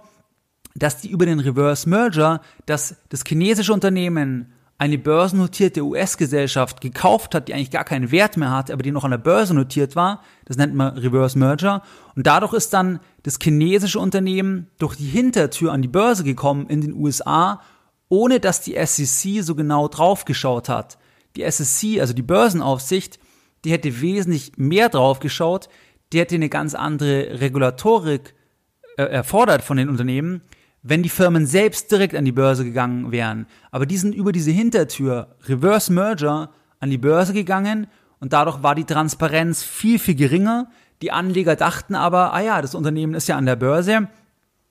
dass 0.75 1.01
die 1.01 1.11
über 1.11 1.27
den 1.27 1.41
Reverse 1.41 1.89
Merger, 1.89 2.41
dass 2.67 2.97
das 3.09 3.25
chinesische 3.27 3.73
Unternehmen 3.73 4.53
eine 4.81 4.97
börsennotierte 4.97 5.83
US-Gesellschaft 5.83 6.81
gekauft 6.81 7.35
hat, 7.35 7.49
die 7.49 7.55
eigentlich 7.55 7.71
gar 7.71 7.85
keinen 7.85 8.11
Wert 8.11 8.39
mehr 8.39 8.51
hat, 8.51 8.71
aber 8.71 8.83
die 8.83 8.93
noch 8.93 9.05
an 9.05 9.11
der 9.11 9.19
Börse 9.19 9.53
notiert 9.53 9.95
war. 9.95 10.23
Das 10.47 10.57
nennt 10.57 10.75
man 10.75 10.97
Reverse 10.97 11.39
Merger. 11.39 11.83
Und 12.17 12.27
dadurch 12.27 12.55
ist 12.55 12.73
dann 12.73 12.99
das 13.23 13.39
chinesische 13.43 13.99
Unternehmen 13.99 14.69
durch 14.79 14.97
die 14.97 15.05
Hintertür 15.05 15.71
an 15.71 15.83
die 15.83 15.89
Börse 15.89 16.25
gekommen 16.25 16.67
in 16.69 16.81
den 16.81 16.95
USA, 16.95 17.61
ohne 18.09 18.41
dass 18.41 18.63
die 18.63 18.75
SEC 18.83 19.45
so 19.45 19.55
genau 19.55 19.87
draufgeschaut 19.87 20.71
hat. 20.71 20.97
Die 21.37 21.49
SEC, 21.51 22.01
also 22.01 22.15
die 22.15 22.23
Börsenaufsicht, 22.23 23.21
die 23.67 23.73
hätte 23.73 24.01
wesentlich 24.01 24.53
mehr 24.57 24.89
draufgeschaut, 24.89 25.69
die 26.15 26.21
hätte 26.21 26.37
eine 26.37 26.49
ganz 26.49 26.75
andere 26.75 27.39
Regulatorik 27.43 28.35
äh, 28.97 29.03
erfordert 29.03 29.61
von 29.61 29.77
den 29.77 29.91
Unternehmen 29.91 30.41
wenn 30.83 31.03
die 31.03 31.09
Firmen 31.09 31.47
selbst 31.47 31.91
direkt 31.91 32.15
an 32.15 32.25
die 32.25 32.33
Börse 32.33 32.65
gegangen 32.65 33.13
wären. 33.13 33.47
Aber 33.71 33.87
die 33.87 33.97
sind 33.97 34.15
über 34.15 34.33
diese 34.33 34.51
Hintertür, 34.51 35.37
Reverse 35.47 35.93
Merger, 35.93 36.51
an 36.79 36.91
die 36.91 36.99
Börse 36.99 37.33
gegangen 37.33 37.87
und 38.21 38.33
dadurch 38.33 38.63
war 38.63 38.75
die 38.75 38.85
Transparenz 38.85 39.63
viel, 39.63 39.99
viel 39.99 40.15
geringer. 40.15 40.71
Die 41.03 41.13
Anleger 41.13 41.57
dachten 41.57 41.95
aber, 41.95 42.33
ah 42.35 42.41
ja, 42.41 42.63
das 42.63 42.75
Unternehmen 42.75 43.15
ist 43.15 43.29
ja 43.29 43.37
an 43.37 43.47
der 43.47 43.57
Börse. 43.57 44.09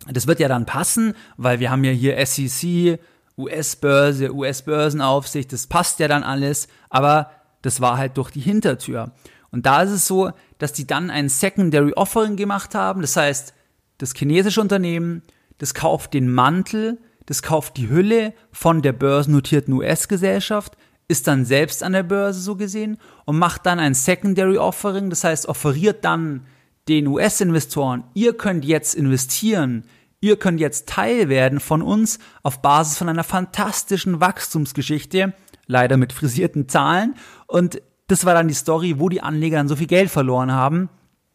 Das 0.07 0.27
wird 0.27 0.39
ja 0.39 0.47
dann 0.47 0.65
passen, 0.65 1.13
weil 1.37 1.59
wir 1.59 1.71
haben 1.71 1.83
ja 1.83 1.91
hier 1.91 2.23
SEC, 2.25 2.99
US-Börse, 3.37 4.33
US-Börsenaufsicht, 4.33 5.51
das 5.51 5.67
passt 5.67 5.99
ja 5.99 6.07
dann 6.07 6.23
alles. 6.23 6.67
Aber 6.89 7.31
das 7.61 7.81
war 7.81 7.97
halt 7.97 8.17
durch 8.17 8.31
die 8.31 8.39
Hintertür. 8.39 9.11
Und 9.51 9.65
da 9.65 9.81
ist 9.81 9.91
es 9.91 10.05
so, 10.05 10.31
dass 10.59 10.73
die 10.73 10.85
dann 10.85 11.09
ein 11.09 11.29
Secondary 11.29 11.93
Offering 11.93 12.35
gemacht 12.35 12.75
haben. 12.75 13.01
Das 13.01 13.15
heißt, 13.15 13.53
das 13.97 14.13
chinesische 14.13 14.61
Unternehmen 14.61 15.23
das 15.59 15.73
kauft 15.73 16.13
den 16.15 16.31
Mantel, 16.31 16.97
das 17.27 17.43
kauft 17.43 17.77
die 17.77 17.89
Hülle 17.89 18.33
von 18.51 18.81
der 18.81 18.93
börsennotierten 18.93 19.73
US-Gesellschaft, 19.75 20.75
ist 21.07 21.27
dann 21.27 21.45
selbst 21.45 21.83
an 21.83 21.93
der 21.93 22.03
Börse 22.03 22.39
so 22.39 22.55
gesehen 22.55 22.97
und 23.25 23.37
macht 23.37 23.65
dann 23.65 23.79
ein 23.79 23.93
Secondary 23.93 24.57
Offering, 24.57 25.11
das 25.11 25.23
heißt 25.23 25.47
offeriert 25.47 26.03
dann 26.03 26.45
den 26.87 27.07
US-Investoren, 27.07 28.03
ihr 28.15 28.33
könnt 28.35 28.65
jetzt 28.65 28.95
investieren, 28.95 29.83
ihr 30.21 30.37
könnt 30.37 30.59
jetzt 30.59 30.89
Teil 30.89 31.29
werden 31.29 31.59
von 31.59 31.81
uns 31.81 32.17
auf 32.41 32.61
Basis 32.61 32.97
von 32.97 33.09
einer 33.09 33.23
fantastischen 33.23 34.19
Wachstumsgeschichte, 34.19 35.33
leider 35.67 35.97
mit 35.97 36.13
frisierten 36.13 36.67
Zahlen. 36.67 37.15
Und 37.45 37.81
das 38.07 38.25
war 38.25 38.33
dann 38.33 38.47
die 38.47 38.55
Story, 38.55 38.95
wo 38.97 39.09
die 39.09 39.21
Anleger 39.21 39.57
dann 39.57 39.67
so 39.67 39.75
viel 39.75 39.87
Geld 39.87 40.09
verloren 40.09 40.51
haben 40.51 40.89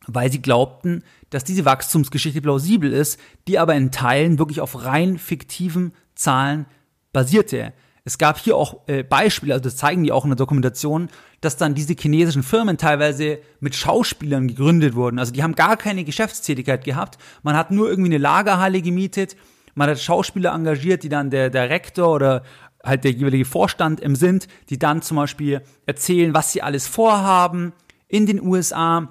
weil 0.07 0.31
sie 0.31 0.43
glaubten, 0.43 1.03
dass 1.31 1.45
diese 1.45 1.65
Wachstumsgeschichte 1.65 2.41
plausibel 2.41 2.93
ist, 2.93 3.19
die 3.49 3.59
aber 3.59 3.75
in 3.75 3.91
Teilen 3.91 4.39
wirklich 4.39 4.61
auf 4.61 4.85
rein 4.85 5.19
fiktiven 5.19 5.93
Zahlen 6.15 6.67
basierte. 7.13 7.73
Es 8.07 8.19
gab 8.19 8.39
hier 8.39 8.57
auch 8.57 8.87
äh, 8.87 9.03
Beispiele, 9.03 9.55
also 9.55 9.65
das 9.65 9.77
zeigen 9.77 10.05
die 10.05 10.13
auch 10.13 10.25
in 10.25 10.31
der 10.31 10.37
Dokumentation, 10.37 11.09
dass 11.41 11.57
dann 11.57 11.75
diese 11.75 11.95
chinesischen 11.95 12.43
Firmen 12.43 12.77
teilweise 12.77 13.39
mit 13.61 13.75
Schauspielern 13.75 14.49
gegründet 14.49 14.95
wurden. 14.95 15.19
Also 15.19 15.33
die 15.33 15.43
haben 15.43 15.55
gar 15.55 15.79
keine 15.79 16.05
Geschäftstätigkeit 16.05 16.85
gehabt. 16.85 17.19
Man 17.43 17.57
hat 17.57 17.71
nur 17.71 17.89
irgendwie 17.89 18.11
eine 18.11 18.19
Lagerhalle 18.19 18.83
gemietet. 18.83 19.37
Man 19.75 19.89
hat 19.89 20.01
Schauspieler 20.01 20.53
engagiert, 20.53 21.03
die 21.03 21.09
dann 21.09 21.31
der, 21.31 21.49
der 21.49 21.71
Rektor 21.71 22.15
oder 22.15 22.43
halt 22.85 23.05
der 23.05 23.13
jeweilige 23.13 23.47
Vorstand 23.47 24.01
im 24.01 24.17
sind, 24.17 24.49
die 24.69 24.79
dann 24.79 25.01
zum 25.01 25.17
Beispiel 25.17 25.63
erzählen, 25.87 26.35
was 26.35 26.53
sie 26.53 26.61
alles 26.61 26.87
vorhaben 26.87 27.73
in 28.07 28.27
den 28.27 28.43
USA, 28.43 29.09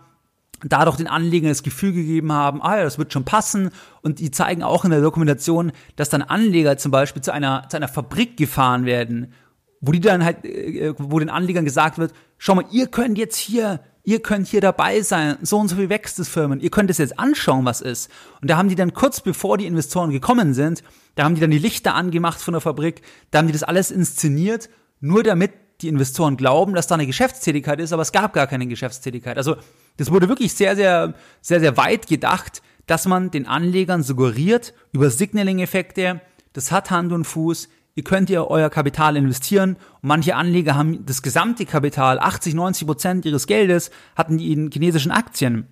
dadurch 0.64 0.98
den 0.98 1.08
Anlegern 1.08 1.50
das 1.50 1.64
Gefühl 1.64 1.94
gegeben 1.94 2.32
haben, 2.32 2.62
ah 2.62 2.78
ja, 2.78 2.84
das 2.84 2.98
wird 2.98 3.12
schon 3.12 3.26
passen. 3.26 3.70
Und 4.02 4.20
die 4.20 4.32
zeigen 4.32 4.64
auch 4.64 4.86
in 4.86 4.92
der 4.92 5.02
Dokumentation, 5.02 5.72
dass 5.96 6.10
dann 6.10 6.22
Anleger 6.22 6.78
zum 6.78 6.92
Beispiel 6.92 7.22
zu 7.22 7.34
einer, 7.34 7.68
zu 7.70 7.78
einer 7.78 7.88
Fabrik 7.88 8.38
gefahren 8.38 8.86
werden, 8.86 9.34
wo 9.82 9.92
die 9.92 10.00
dann 10.00 10.24
halt, 10.24 10.46
äh, 10.46 10.94
wo 10.98 11.20
den 11.20 11.30
Anlegern 11.30 11.66
gesagt 11.66 11.98
wird, 11.98 12.14
schau 12.38 12.56
mal, 12.56 12.66
ihr 12.72 12.88
könnt 12.88 13.18
jetzt 13.18 13.38
hier, 13.38 13.82
ihr 14.04 14.22
könnt 14.22 14.48
hier 14.48 14.62
dabei 14.62 15.02
sein, 15.02 15.38
so 15.42 15.60
und 15.60 15.68
so 15.68 15.76
viel 15.76 15.90
wächst 15.90 16.20
das 16.20 16.30
Firmen, 16.30 16.62
ihr 16.62 16.72
könnt 16.72 16.90
es 16.90 16.98
jetzt 16.98 17.20
anschauen, 17.20 17.66
was 17.66 17.82
ist. 17.82 18.10
Und 18.42 18.50
da 18.50 18.58
haben 18.58 18.70
die 18.70 18.76
dann 18.76 18.94
kurz 18.94 19.20
bevor 19.22 19.58
die 19.58 19.66
Investoren 19.66 20.10
gekommen 20.10 20.54
sind, 20.54 20.84
da 21.16 21.26
haben 21.26 21.36
die 21.36 21.42
dann 21.42 21.52
die 21.52 21.60
Lichter 21.60 21.96
angemacht 21.96 22.40
von 22.40 22.54
der 22.54 22.62
Fabrik, 22.62 23.02
da 23.32 23.40
haben 23.40 23.48
die 23.48 23.54
das 23.54 23.64
alles 23.64 23.92
inszeniert, 23.92 24.70
nur 25.02 25.24
damit 25.24 25.52
die 25.82 25.90
Investoren 25.90 26.38
glauben, 26.38 26.74
dass 26.74 26.88
da 26.88 26.96
eine 26.96 27.06
Geschäftstätigkeit 27.06 27.80
ist, 27.82 27.92
aber 27.92 28.02
es 28.02 28.14
gab 28.14 28.34
gar 28.34 28.48
keine 28.48 28.68
Geschäftstätigkeit. 28.68 29.38
Also 29.38 29.58
das 29.98 30.12
wurde 30.12 30.30
wirklich 30.30 30.54
sehr, 30.54 30.76
sehr, 30.76 31.14
sehr, 31.42 31.60
sehr 31.60 31.78
weit 31.78 32.08
gedacht, 32.08 32.62
dass 32.88 33.06
man 33.06 33.32
den 33.32 33.48
Anlegern 33.48 34.04
suggeriert 34.04 34.74
über 34.92 35.10
Signaling-Effekte, 35.10 36.22
das 36.54 36.72
hat 36.72 36.92
Hand 36.92 37.12
und 37.12 37.26
Fuß, 37.26 37.70
ihr 37.96 38.04
könnt 38.04 38.30
ihr 38.30 38.48
euer 38.48 38.70
Kapital 38.70 39.16
investieren. 39.16 39.78
Und 40.02 40.08
manche 40.08 40.36
Anleger 40.36 40.76
haben 40.76 41.06
das 41.06 41.22
gesamte 41.22 41.66
Kapital, 41.66 42.20
80, 42.20 42.54
90 42.54 42.88
Prozent 42.88 43.26
ihres 43.26 43.48
Geldes, 43.48 43.92
hatten 44.16 44.38
die 44.38 44.52
in 44.52 44.72
chinesischen 44.72 45.12
Aktien. 45.12 45.68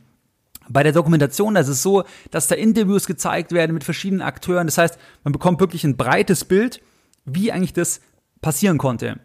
Bei 0.69 0.83
der 0.83 0.93
Dokumentation, 0.93 1.55
ist 1.55 1.83
so, 1.83 2.03
dass 2.29 2.47
da 2.47 2.55
Interviews 2.55 3.05
gezeigt 3.05 3.51
werden 3.51 3.73
mit 3.73 3.83
verschiedenen 3.83 4.21
Akteuren. 4.21 4.67
Das 4.67 4.77
heißt, 4.77 4.97
man 5.23 5.33
bekommt 5.33 5.59
wirklich 5.59 5.83
ein 5.83 5.97
breites 5.97 6.45
Bild, 6.45 6.81
wie 7.25 7.51
eigentlich 7.51 7.73
das 7.73 7.99
passieren 8.41 8.77
konnte. 8.77 9.19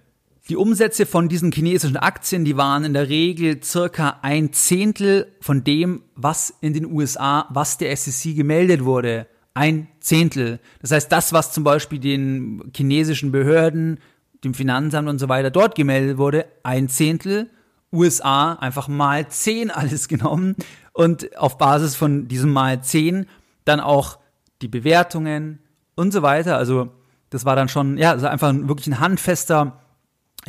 Die 0.49 0.57
Umsätze 0.57 1.07
von 1.07 1.29
diesen 1.29 1.51
chinesischen 1.51 1.97
Aktien, 1.97 2.45
die 2.45 2.57
waren 2.57 2.85
in 2.85 2.95
der 2.95 3.09
Regel 3.09 3.61
circa 3.65 4.21
ein 4.23 4.53
Zehntel 4.53 5.27
von 5.41 5.65
dem, 5.65 6.03
was 6.15 6.55
in 6.61 6.73
den 6.73 6.87
USA, 6.87 7.49
was 7.51 7.79
der 7.79 7.97
SEC 7.97 8.37
gemeldet 8.37 8.85
wurde. 8.85 9.27
Ein 9.55 9.89
Zehntel. 9.99 10.61
Das 10.81 10.93
heißt, 10.93 11.11
das, 11.11 11.33
was 11.33 11.53
zum 11.53 11.65
Beispiel 11.65 11.99
den 11.99 12.71
chinesischen 12.77 13.33
Behörden, 13.33 13.99
dem 14.45 14.55
Finanzamt 14.55 15.09
und 15.09 15.19
so 15.19 15.29
weiter 15.29 15.51
dort 15.51 15.75
gemeldet 15.75 16.17
wurde, 16.17 16.47
ein 16.63 16.89
Zehntel. 16.89 17.51
USA 17.93 18.53
einfach 18.53 18.87
mal 18.87 19.27
zehn 19.29 19.71
alles 19.73 20.07
genommen 20.09 20.55
und 20.93 21.37
auf 21.39 21.59
Basis 21.59 21.97
von 21.97 22.29
diesem 22.29 22.53
mal 22.53 22.83
zehn 22.83 23.27
dann 23.65 23.81
auch 23.81 24.19
die 24.63 24.69
Bewertungen 24.69 25.59
und 25.97 26.13
so 26.13 26.23
weiter. 26.23 26.57
Also 26.57 26.91
das 27.31 27.45
war 27.45 27.57
dann 27.57 27.69
schon, 27.69 27.99
ja, 27.99 28.13
also 28.13 28.29
einfach 28.29 28.55
wirklich 28.55 28.87
ein 28.87 29.01
handfester 29.01 29.81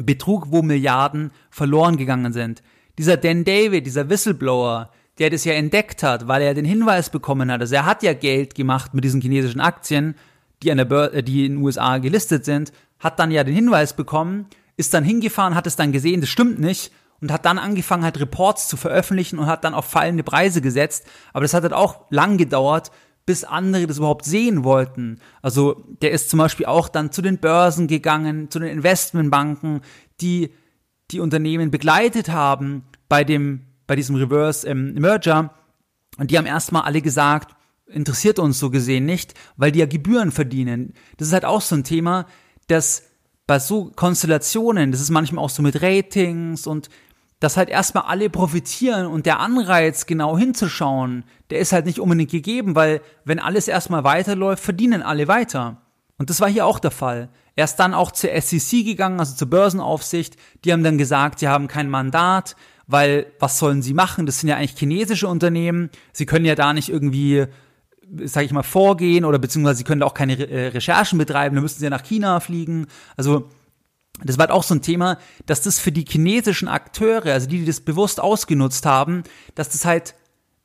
Betrug, 0.04 0.51
wo 0.51 0.62
Milliarden 0.62 1.32
verloren 1.50 1.98
gegangen 1.98 2.34
sind. 2.34 2.62
Dieser 2.98 3.18
Dan 3.18 3.44
David, 3.44 3.86
dieser 3.86 4.10
Whistleblower, 4.10 4.92
der 5.20 5.30
das 5.30 5.46
ja 5.46 5.54
entdeckt 5.54 6.04
hat, 6.04 6.27
weil 6.27 6.42
er 6.42 6.54
den 6.54 6.66
Hinweis 6.66 7.10
bekommen 7.10 7.51
hat, 7.51 7.62
also 7.62 7.75
er 7.75 7.86
hat 7.86 8.04
ja 8.04 8.13
Geld 8.13 8.56
gemacht 8.56 8.94
mit 8.94 9.04
diesen 9.04 9.22
chinesischen 9.22 9.62
Aktien, 9.62 10.16
die, 10.63 10.72
an 10.72 10.77
der 10.77 10.86
Bör 10.86 11.13
äh, 11.13 11.24
die 11.24 11.46
in 11.46 11.54
den 11.56 11.63
USA 11.63 11.98
gelistet 11.98 12.46
sind, 12.46 12.72
hat 13.00 13.20
dann 13.20 13.32
ja 13.32 13.44
den 13.44 13.56
Hinweis 13.56 13.94
bekommen, 13.94 14.48
ist 14.75 14.94
dann 14.94 15.04
hingefahren, 15.04 15.56
hat 15.56 15.68
es 15.68 15.75
dann 15.75 15.92
gesehen, 15.92 16.22
das 16.22 16.30
stimmt 16.30 16.60
nicht 16.60 16.92
und 17.22 17.32
hat 17.32 17.46
dann 17.46 17.58
angefangen, 17.58 18.04
halt 18.04 18.20
Reports 18.20 18.68
zu 18.68 18.77
veröffentlichen 18.77 19.39
und 19.39 19.48
hat 19.48 19.63
dann 19.63 19.74
auf 19.74 19.86
fallende 19.86 20.24
Preise 20.24 20.62
gesetzt. 20.62 21.06
Aber 21.34 21.42
das 21.42 21.54
hat 21.54 21.63
halt 21.63 21.74
auch 21.74 22.06
lang 22.10 22.38
gedauert, 22.38 22.92
bis 23.27 23.43
andere 23.43 23.86
das 23.86 24.00
überhaupt 24.00 24.25
sehen 24.25 24.63
wollten. 24.63 25.19
Also 25.43 25.84
der 26.01 26.12
ist 26.12 26.31
zum 26.31 26.39
Beispiel 26.39 26.65
auch 26.65 26.89
dann 26.89 27.12
zu 27.12 27.22
den 27.22 27.38
Börsen 27.38 27.86
gegangen, 27.88 28.50
zu 28.50 28.57
den 28.57 28.69
Investmentbanken, 28.69 29.81
die 30.22 30.51
die 31.12 31.19
Unternehmen 31.19 31.69
begleitet 31.69 32.29
haben 32.29 32.84
bei 33.07 33.24
dem 33.24 33.62
bei 33.86 33.96
diesem 33.96 34.15
Reverse 34.15 34.67
ähm, 34.67 34.93
Merger 34.96 35.53
und 36.17 36.31
die 36.31 36.38
haben 36.38 36.46
erstmal 36.46 36.84
alle 36.84 37.01
gesagt, 37.01 37.55
interessiert 37.86 38.39
uns 38.39 38.60
so 38.60 38.69
gesehen 38.69 39.05
nicht, 39.05 39.34
weil 39.55 39.72
die 39.72 39.79
ja 39.79 39.86
Gebühren 39.86 40.31
verdienen. 40.31 40.93
Das 41.17 41.27
ist 41.27 41.34
halt 41.34 41.46
auch 41.46 41.62
so 41.62 41.75
ein 41.75 41.84
Thema, 41.84 42.25
dass 42.67 43.03
bei 43.46 43.60
so 43.60 43.91
Konstellationen, 43.96 44.91
das 44.91 45.00
ist 45.00 45.10
manchmal 45.10 45.43
auch 45.43 45.50
so 45.50 45.63
mit 45.63 45.81
Ratings 45.81 46.67
und 46.67 46.89
dass 47.39 47.58
halt 47.58 47.70
erstmal 47.70 48.03
alle 48.03 48.29
profitieren 48.29 49.06
und 49.06 49.25
der 49.25 49.39
Anreiz, 49.39 50.06
genau 50.06 50.38
hinzuschauen, 50.38 51.24
der 51.50 51.60
ist 51.60 51.72
halt 51.72 51.86
nicht 51.86 52.00
unbedingt 52.00 52.32
gegeben, 52.32 52.75
weil 52.75 53.01
wenn 53.25 53.39
alles 53.39 53.67
erstmal 53.67 54.03
weiterläuft, 54.03 54.63
verdienen 54.63 55.03
alle 55.03 55.27
weiter. 55.27 55.82
Und 56.17 56.29
das 56.29 56.41
war 56.41 56.50
hier 56.50 56.65
auch 56.65 56.79
der 56.79 56.91
Fall. 56.91 57.29
Er 57.56 57.65
ist 57.65 57.75
dann 57.75 57.94
auch 57.94 58.12
zur 58.12 58.29
SEC 58.41 58.84
gegangen, 58.84 59.20
also 59.20 59.36
zur 59.36 59.50
Börsenaufsicht. 59.50 60.36
Die 60.63 60.74
haben 60.74 60.84
dann 60.84 60.98
gesagt, 60.98 61.39
sie 61.39 61.48
haben 61.48 61.67
kein 61.67 61.89
Mandat, 61.89 62.56
weil 62.88 63.27
was 63.39 63.60
sollen 63.60 63.82
sie 63.82 63.94
machen? 63.94 64.25
Das 64.25 64.39
sind 64.39 64.50
ja 64.50 64.56
eigentlich 64.56 64.77
chinesische 64.77 65.27
Unternehmen. 65.27 65.89
Sie 66.13 66.25
können 66.25 66.46
ja 66.46 66.56
da 66.56 66.74
nicht 66.74 66.89
irgendwie, 66.89 67.46
sag 68.24 68.46
ich 68.46 68.51
mal, 68.51 68.63
vorgehen 68.63 69.25
oder 69.25 69.38
beziehungsweise 69.38 69.79
sie 69.79 69.84
können 69.84 70.01
da 70.01 70.08
auch 70.08 70.13
keine 70.13 70.39
Re 70.39 70.48
äh, 70.50 70.67
Recherchen 70.70 71.20
betreiben. 71.20 71.56
Da 71.56 71.62
müssten 71.62 71.79
sie 71.79 71.86
ja 71.86 71.91
nach 71.91 72.03
China 72.03 72.39
fliegen. 72.39 72.88
Also 73.15 73.50
das 74.24 74.38
war 74.38 74.43
halt 74.43 74.51
auch 74.51 74.63
so 74.63 74.75
ein 74.75 74.81
Thema, 74.81 75.17
dass 75.45 75.62
das 75.62 75.79
für 75.79 75.91
die 75.91 76.05
chinesischen 76.07 76.67
Akteure, 76.67 77.33
also 77.33 77.47
die, 77.47 77.59
die 77.59 77.65
das 77.65 77.81
bewusst 77.81 78.19
ausgenutzt 78.19 78.86
haben, 78.86 79.24
dass 79.55 79.69
das 79.69 79.86
halt 79.86 80.15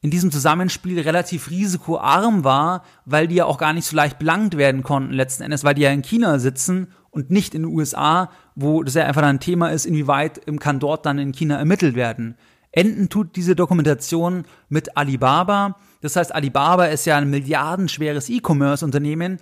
in 0.00 0.11
diesem 0.11 0.32
Zusammenspiel 0.32 1.00
relativ 1.00 1.50
risikoarm 1.50 2.44
war, 2.44 2.82
weil 3.04 3.28
die 3.28 3.37
ja 3.37 3.44
auch 3.44 3.59
gar 3.59 3.73
nicht 3.73 3.87
so 3.87 3.94
leicht 3.94 4.18
belangt 4.18 4.56
werden 4.56 4.82
konnten 4.82 5.12
letzten 5.12 5.44
Endes, 5.44 5.62
weil 5.62 5.75
die 5.75 5.82
ja 5.82 5.90
in 5.90 6.02
China 6.02 6.38
sitzen 6.40 6.88
und 7.11 7.30
nicht 7.30 7.54
in 7.54 7.62
den 7.62 7.73
USA, 7.73 8.30
wo 8.56 8.82
das 8.82 8.94
ja 8.94 9.04
einfach 9.04 9.23
ein 9.23 9.38
Thema 9.38 9.68
ist, 9.68 9.87
inwieweit 9.87 10.40
kann 10.59 10.80
dort 10.80 11.06
dann 11.06 11.18
in 11.18 11.32
China 11.32 11.56
ermittelt 11.56 11.94
werden. 11.94 12.37
Enden 12.73 13.11
tut 13.11 13.37
diese 13.37 13.54
Dokumentation 13.54 14.44
mit 14.68 14.97
Alibaba. 14.97 15.76
Das 16.00 16.16
heißt, 16.16 16.35
Alibaba 16.35 16.87
ist 16.87 17.04
ja 17.04 17.18
ein 17.18 17.30
milliardenschweres 17.30 18.28
E-Commerce-Unternehmen, 18.30 19.38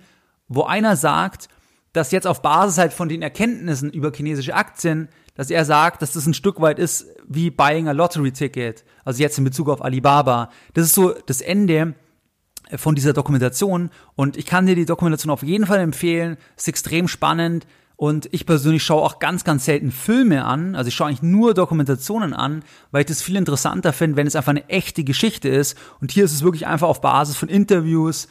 wo 0.47 0.63
einer 0.63 0.97
sagt, 0.97 1.47
dass 1.93 2.11
jetzt 2.11 2.27
auf 2.27 2.41
Basis 2.41 2.77
halt 2.77 2.93
von 2.93 3.09
den 3.09 3.21
Erkenntnissen 3.21 3.91
über 3.91 4.11
chinesische 4.13 4.55
Aktien, 4.55 5.09
dass 5.35 5.49
er 5.49 5.65
sagt, 5.65 6.01
dass 6.01 6.13
das 6.13 6.25
ein 6.25 6.33
Stück 6.33 6.61
weit 6.61 6.79
ist 6.79 7.07
wie 7.27 7.49
buying 7.49 7.87
a 7.87 7.91
lottery 7.91 8.31
ticket. 8.31 8.83
Also 9.05 9.21
jetzt 9.21 9.37
in 9.37 9.43
Bezug 9.43 9.69
auf 9.69 9.83
Alibaba. 9.83 10.49
Das 10.73 10.85
ist 10.85 10.95
so 10.95 11.13
das 11.25 11.41
Ende 11.41 11.95
von 12.75 12.95
dieser 12.95 13.13
Dokumentation 13.13 13.89
und 14.15 14.37
ich 14.37 14.45
kann 14.45 14.65
dir 14.65 14.75
die 14.75 14.85
Dokumentation 14.85 15.31
auf 15.31 15.43
jeden 15.43 15.65
Fall 15.65 15.79
empfehlen. 15.79 16.37
Ist 16.55 16.67
extrem 16.67 17.07
spannend 17.07 17.65
und 18.01 18.29
ich 18.31 18.45
persönlich 18.45 18.83
schaue 18.83 19.03
auch 19.03 19.19
ganz, 19.19 19.43
ganz 19.43 19.65
selten 19.65 19.91
Filme 19.91 20.45
an. 20.45 20.75
Also 20.75 20.87
ich 20.87 20.95
schaue 20.95 21.07
eigentlich 21.07 21.21
nur 21.21 21.53
Dokumentationen 21.53 22.33
an, 22.33 22.63
weil 22.91 23.01
ich 23.01 23.07
das 23.07 23.21
viel 23.21 23.35
interessanter 23.35 23.93
finde, 23.93 24.17
wenn 24.17 24.27
es 24.27 24.35
einfach 24.35 24.49
eine 24.51 24.67
echte 24.69 25.03
Geschichte 25.03 25.49
ist. 25.49 25.77
Und 25.99 26.11
hier 26.11 26.25
ist 26.25 26.33
es 26.33 26.43
wirklich 26.43 26.65
einfach 26.65 26.87
auf 26.87 27.01
Basis 27.01 27.35
von 27.35 27.49
Interviews 27.49 28.27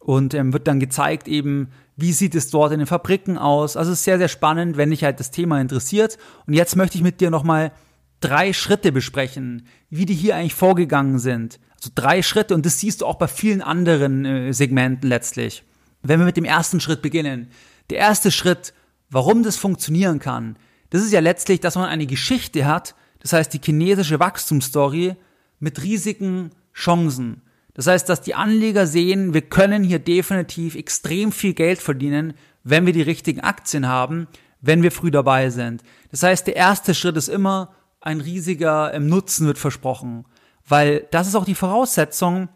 und 0.00 0.34
ähm, 0.34 0.52
wird 0.52 0.66
dann 0.66 0.80
gezeigt 0.80 1.28
eben, 1.28 1.68
wie 1.96 2.12
sieht 2.12 2.34
es 2.34 2.50
dort 2.50 2.72
in 2.72 2.78
den 2.78 2.86
Fabriken 2.86 3.38
aus. 3.38 3.76
Also 3.76 3.92
es 3.92 3.98
ist 3.98 4.04
sehr, 4.04 4.18
sehr 4.18 4.28
spannend, 4.28 4.76
wenn 4.76 4.90
dich 4.90 5.04
halt 5.04 5.20
das 5.20 5.30
Thema 5.30 5.60
interessiert. 5.60 6.18
Und 6.46 6.54
jetzt 6.54 6.76
möchte 6.76 6.96
ich 6.96 7.02
mit 7.02 7.20
dir 7.20 7.30
nochmal 7.30 7.72
drei 8.20 8.52
Schritte 8.52 8.92
besprechen, 8.92 9.66
wie 9.90 10.06
die 10.06 10.14
hier 10.14 10.36
eigentlich 10.36 10.54
vorgegangen 10.54 11.18
sind. 11.18 11.60
Also 11.74 11.90
drei 11.94 12.22
Schritte 12.22 12.54
und 12.54 12.64
das 12.64 12.78
siehst 12.78 13.00
du 13.00 13.06
auch 13.06 13.16
bei 13.16 13.28
vielen 13.28 13.60
anderen 13.60 14.24
äh, 14.24 14.52
Segmenten 14.52 15.08
letztlich. 15.08 15.64
Wenn 16.02 16.20
wir 16.20 16.26
mit 16.26 16.36
dem 16.36 16.44
ersten 16.44 16.80
Schritt 16.80 17.02
beginnen. 17.02 17.48
Der 17.90 17.98
erste 17.98 18.30
Schritt, 18.30 18.72
warum 19.10 19.42
das 19.42 19.56
funktionieren 19.56 20.18
kann, 20.18 20.56
das 20.90 21.02
ist 21.02 21.12
ja 21.12 21.20
letztlich, 21.20 21.60
dass 21.60 21.74
man 21.74 21.88
eine 21.88 22.06
Geschichte 22.06 22.66
hat, 22.66 22.94
das 23.20 23.32
heißt 23.32 23.52
die 23.52 23.60
chinesische 23.62 24.20
Wachstumsstory 24.20 25.16
mit 25.58 25.82
riesigen 25.82 26.50
Chancen. 26.74 27.42
Das 27.74 27.86
heißt, 27.86 28.08
dass 28.08 28.20
die 28.20 28.34
Anleger 28.34 28.86
sehen, 28.86 29.32
wir 29.34 29.42
können 29.42 29.82
hier 29.82 29.98
definitiv 29.98 30.74
extrem 30.74 31.32
viel 31.32 31.54
Geld 31.54 31.80
verdienen, 31.80 32.34
wenn 32.64 32.86
wir 32.86 32.92
die 32.92 33.02
richtigen 33.02 33.40
Aktien 33.40 33.88
haben, 33.88 34.28
wenn 34.60 34.82
wir 34.82 34.92
früh 34.92 35.10
dabei 35.10 35.50
sind. 35.50 35.82
Das 36.10 36.22
heißt, 36.22 36.46
der 36.46 36.56
erste 36.56 36.94
Schritt 36.94 37.16
ist 37.16 37.28
immer, 37.28 37.74
ein 38.00 38.20
riesiger 38.20 38.92
ähm, 38.92 39.06
Nutzen 39.06 39.46
wird 39.46 39.58
versprochen. 39.58 40.24
Weil 40.66 41.06
das 41.10 41.26
ist 41.26 41.34
auch 41.34 41.44
die 41.44 41.54
Voraussetzung, 41.54 42.48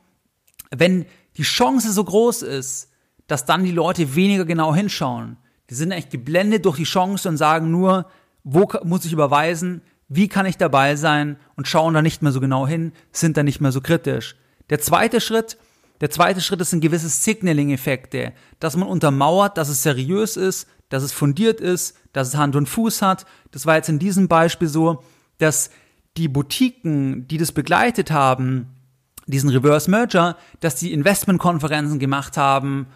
wenn 0.71 1.07
die 1.37 1.43
Chance 1.43 1.93
so 1.93 2.05
groß 2.05 2.43
ist, 2.43 2.91
dass 3.27 3.45
dann 3.45 3.65
die 3.65 3.73
Leute 3.73 4.15
weniger 4.15 4.45
genau 4.45 4.75
hinschauen. 4.75 5.37
Die 5.71 5.75
sind 5.75 5.91
echt 5.91 6.11
geblendet 6.11 6.65
durch 6.65 6.77
die 6.77 6.85
Chance 6.85 7.29
und 7.29 7.37
sagen 7.37 7.71
nur, 7.71 8.07
wo 8.45 8.69
muss 8.85 9.05
ich 9.05 9.13
überweisen, 9.13 9.83
wie 10.09 10.29
kann 10.29 10.47
ich 10.47 10.57
dabei 10.57 10.95
sein 10.95 11.37
und 11.57 11.67
schauen 11.67 11.95
da 11.95 12.03
nicht 12.03 12.23
mehr 12.23 12.31
so 12.31 12.41
genau 12.41 12.67
hin, 12.67 12.93
sind 13.11 13.37
da 13.37 13.43
nicht 13.43 13.61
mehr 13.61 13.73
so 13.73 13.81
kritisch. 13.81 14.37
Der 14.71 14.81
zweite 14.81 15.21
Schritt, 15.21 15.57
der 16.01 16.11
zweite 16.11 16.41
Schritt 16.41 16.61
ist 16.61 16.73
ein 16.73 16.81
gewisses 16.81 17.25
Signaling-Effekte, 17.25 18.33
dass 18.61 18.77
man 18.77 18.89
untermauert, 18.89 19.57
dass 19.57 19.69
es 19.69 19.83
seriös 19.83 20.37
ist, 20.37 20.69
dass 20.89 21.03
es 21.03 21.13
fundiert 21.13 21.61
ist, 21.61 21.97
dass 22.13 22.29
es 22.29 22.37
Hand 22.37 22.57
und 22.57 22.69
Fuß 22.69 23.03
hat. 23.03 23.27
Das 23.51 23.67
war 23.67 23.77
jetzt 23.77 23.89
in 23.89 23.99
diesem 23.99 24.29
Beispiel 24.29 24.69
so, 24.69 25.03
dass 25.39 25.71
die 26.17 26.29
Boutiquen, 26.29 27.27
die 27.29 27.39
das 27.39 27.53
begleitet 27.53 28.11
haben, 28.11 28.75
diesen 29.27 29.51
Reverse 29.51 29.91
Merger, 29.91 30.37
dass 30.61 30.77
die 30.77 30.93
Investmentkonferenzen 30.93 31.99
gemacht 31.99 32.37
haben 32.37 32.87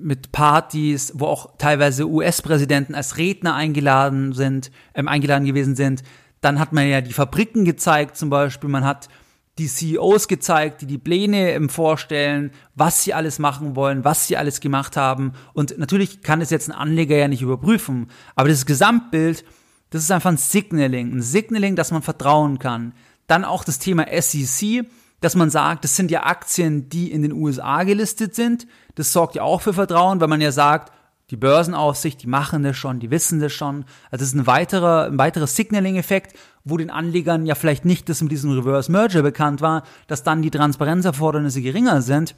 mit 0.00 0.30
Partys, 0.30 1.12
wo 1.16 1.26
auch 1.26 1.56
teilweise 1.58 2.08
US-Präsidenten 2.08 2.94
als 2.94 3.16
Redner 3.16 3.54
eingeladen 3.54 4.32
sind, 4.32 4.70
ähm, 4.94 5.08
eingeladen 5.08 5.44
gewesen 5.44 5.74
sind. 5.74 6.02
Dann 6.40 6.60
hat 6.60 6.72
man 6.72 6.88
ja 6.88 7.00
die 7.00 7.12
Fabriken 7.12 7.64
gezeigt, 7.64 8.16
zum 8.16 8.30
Beispiel. 8.30 8.70
Man 8.70 8.84
hat 8.84 9.08
die 9.58 9.66
CEOs 9.66 10.28
gezeigt, 10.28 10.82
die 10.82 10.86
die 10.86 10.98
Pläne 10.98 11.68
vorstellen, 11.68 12.52
was 12.74 13.02
sie 13.02 13.14
alles 13.14 13.38
machen 13.38 13.76
wollen, 13.76 14.04
was 14.04 14.26
sie 14.26 14.36
alles 14.36 14.60
gemacht 14.60 14.96
haben. 14.96 15.32
Und 15.52 15.78
natürlich 15.78 16.22
kann 16.22 16.40
es 16.40 16.50
jetzt 16.50 16.68
ein 16.68 16.74
Anleger 16.74 17.16
ja 17.16 17.28
nicht 17.28 17.42
überprüfen. 17.42 18.08
Aber 18.36 18.48
das 18.48 18.66
Gesamtbild, 18.66 19.44
das 19.90 20.02
ist 20.02 20.10
einfach 20.10 20.30
ein 20.30 20.36
Signaling. 20.36 21.12
Ein 21.12 21.22
Signaling, 21.22 21.76
dass 21.76 21.90
man 21.90 22.02
vertrauen 22.02 22.58
kann. 22.58 22.94
Dann 23.26 23.44
auch 23.44 23.64
das 23.64 23.78
Thema 23.78 24.06
SEC 24.20 24.86
dass 25.20 25.34
man 25.34 25.50
sagt, 25.50 25.84
das 25.84 25.96
sind 25.96 26.10
ja 26.10 26.24
Aktien, 26.24 26.88
die 26.88 27.10
in 27.10 27.22
den 27.22 27.32
USA 27.32 27.82
gelistet 27.82 28.34
sind. 28.34 28.66
Das 28.94 29.12
sorgt 29.12 29.34
ja 29.34 29.42
auch 29.42 29.60
für 29.60 29.74
Vertrauen, 29.74 30.20
weil 30.20 30.28
man 30.28 30.40
ja 30.40 30.52
sagt, 30.52 30.92
die 31.30 31.36
Börsenaufsicht, 31.36 32.22
die 32.22 32.26
machen 32.26 32.62
das 32.62 32.76
schon, 32.76 33.00
die 33.00 33.10
wissen 33.10 33.40
das 33.40 33.52
schon. 33.52 33.84
Also 34.10 34.22
das 34.22 34.28
ist 34.28 34.34
ein 34.34 34.46
weiterer, 34.46 35.04
ein 35.06 35.18
weiterer 35.18 35.46
Signaling-Effekt, 35.46 36.36
wo 36.64 36.76
den 36.76 36.90
Anlegern 36.90 37.44
ja 37.44 37.54
vielleicht 37.54 37.84
nicht 37.84 38.08
das 38.08 38.22
mit 38.22 38.32
diesem 38.32 38.52
Reverse 38.52 38.90
Merger 38.90 39.22
bekannt 39.22 39.60
war, 39.60 39.82
dass 40.06 40.22
dann 40.22 40.42
die 40.42 40.50
Transparenzerfordernisse 40.50 41.60
geringer 41.60 42.00
sind. 42.02 42.34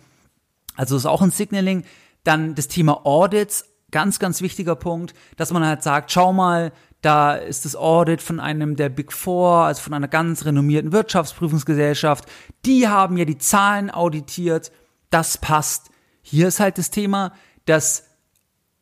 Also 0.76 0.96
ist 0.96 1.06
auch 1.06 1.22
ein 1.22 1.30
Signaling. 1.30 1.84
Dann 2.24 2.54
das 2.54 2.68
Thema 2.68 3.06
Audits, 3.06 3.64
ganz, 3.90 4.18
ganz 4.18 4.42
wichtiger 4.42 4.76
Punkt, 4.76 5.14
dass 5.36 5.52
man 5.52 5.64
halt 5.64 5.82
sagt, 5.82 6.10
schau 6.10 6.32
mal, 6.32 6.72
da 7.00 7.34
ist 7.34 7.64
das 7.64 7.76
Audit 7.76 8.20
von 8.20 8.40
einem 8.40 8.76
der 8.76 8.88
Big 8.90 9.12
Four, 9.12 9.64
also 9.64 9.80
von 9.80 9.94
einer 9.94 10.08
ganz 10.08 10.44
renommierten 10.44 10.92
Wirtschaftsprüfungsgesellschaft. 10.92 12.26
Die 12.66 12.88
haben 12.88 13.16
ja 13.16 13.24
die 13.24 13.38
Zahlen 13.38 13.90
auditiert. 13.90 14.70
Das 15.08 15.38
passt. 15.38 15.90
Hier 16.22 16.48
ist 16.48 16.60
halt 16.60 16.76
das 16.76 16.90
Thema, 16.90 17.32
dass 17.64 18.09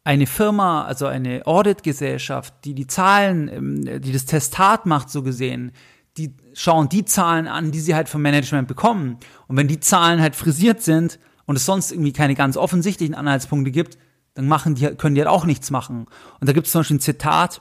eine 0.09 0.27
Firma, 0.27 0.87
also 0.87 1.07
eine 1.07 1.47
Auditgesellschaft, 1.47 2.55
die 2.65 2.73
die 2.73 2.87
Zahlen, 2.87 3.49
ähm, 3.53 4.01
die 4.01 4.11
das 4.11 4.25
Testat 4.25 4.87
macht, 4.87 5.11
so 5.11 5.23
gesehen, 5.23 5.71
die 6.17 6.35
schauen 6.55 6.89
die 6.89 7.05
Zahlen 7.05 7.47
an, 7.47 7.73
die 7.73 7.81
sie 7.81 7.95
halt 7.95 8.09
vom 8.09 8.23
Management 8.23 8.69
bekommen. 8.69 9.19
Und 9.49 9.59
wenn 9.59 9.69
die 9.69 9.81
Zahlen 9.81 10.23
halt 10.23 10.35
frisiert 10.35 10.81
sind 10.81 11.19
und 11.45 11.57
es 11.57 11.67
sonst 11.67 11.93
irgendwie 11.93 12.15
keine 12.15 12.35
ganz 12.35 12.57
offensichtlichen 12.57 13.15
Anhaltspunkte 13.15 13.71
gibt, 13.71 13.99
dann 14.33 14.49
machen 14.49 14.77
die, 14.77 14.87
können 14.87 15.15
die 15.15 15.21
halt 15.21 15.29
auch 15.29 15.45
nichts 15.45 15.71
machen. 15.71 16.07
Und 16.41 16.49
da 16.49 16.55
gibt 16.55 16.69
es 16.69 16.73
zum 16.73 16.81
Beispiel 16.81 16.97
ein 16.97 17.01
Zitat, 17.01 17.61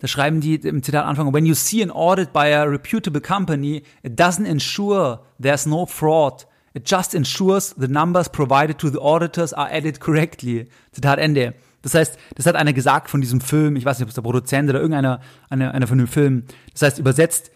da 0.00 0.08
schreiben 0.08 0.40
die 0.40 0.56
im 0.56 0.82
Zitat 0.82 1.06
Anfang, 1.06 1.32
when 1.32 1.46
you 1.46 1.54
see 1.54 1.80
an 1.80 1.92
audit 1.92 2.32
by 2.32 2.52
a 2.52 2.64
reputable 2.64 3.20
company, 3.20 3.84
it 4.02 4.18
doesn't 4.18 4.46
ensure 4.46 5.20
there's 5.40 5.64
no 5.64 5.86
fraud. 5.86 6.44
It 6.74 6.90
just 6.90 7.14
ensures 7.14 7.72
the 7.78 7.86
numbers 7.86 8.28
provided 8.28 8.78
to 8.78 8.90
the 8.90 8.98
auditors 8.98 9.52
are 9.52 9.70
added 9.72 10.00
correctly. 10.00 10.66
Zitat 10.92 11.20
Ende. 11.20 11.54
Das 11.84 11.94
heißt, 11.94 12.18
das 12.34 12.46
hat 12.46 12.56
einer 12.56 12.72
gesagt 12.72 13.08
von 13.10 13.20
diesem 13.20 13.40
Film, 13.40 13.76
ich 13.76 13.84
weiß 13.84 13.98
nicht, 13.98 14.04
ob 14.04 14.08
es 14.08 14.14
der 14.16 14.22
Produzent 14.22 14.68
oder 14.68 14.80
irgendeiner 14.80 15.20
einer, 15.48 15.72
einer 15.72 15.86
von 15.86 15.98
dem 15.98 16.08
Film. 16.08 16.44
Das 16.72 16.82
heißt, 16.82 16.98
übersetzt, 16.98 17.52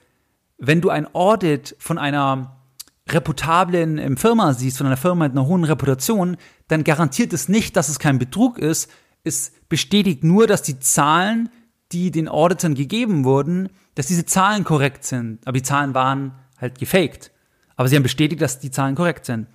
wenn 0.59 0.81
du 0.81 0.91
ein 0.91 1.13
Audit 1.15 1.75
von 1.81 1.99
einer 1.99 2.61
reputablen 3.09 3.99
ähm, 3.99 4.17
Firma 4.17 4.53
siehst, 4.53 4.79
von 4.79 4.87
einer 4.87 4.97
Firma 4.97 5.25
mit 5.25 5.33
einer 5.33 5.47
hohen 5.47 5.65
Reputation, 5.65 6.37
dann 6.69 6.85
garantiert 6.85 7.33
es 7.33 7.49
nicht, 7.49 7.75
dass 7.77 7.89
es 7.89 7.99
kein 7.99 8.19
Betrug 8.19 8.59
ist. 8.59 8.91
Es 9.25 9.53
bestätigt 9.69 10.23
nur, 10.23 10.47
dass 10.47 10.63
die 10.63 10.79
Zahlen 10.79 11.49
die 11.93 12.11
den 12.11 12.29
Auditern 12.29 12.75
gegeben 12.75 13.25
wurden, 13.25 13.71
dass 13.95 14.07
diese 14.07 14.27
Zahlen 14.27 14.65
korrekt 14.65 15.05
sind. 15.05 15.41
Aber 15.47 15.55
die 15.55 15.63
Zahlen 15.63 15.95
waren 15.95 16.33
halt 16.59 16.79
gefaked. 16.79 17.31
Aber 17.77 17.89
sie 17.89 17.97
haben 17.97 18.03
bestätigt, 18.03 18.43
dass 18.43 18.59
die 18.59 18.71
Zahlen 18.71 18.95
korrekt 18.95 19.25
sind. 19.25 19.47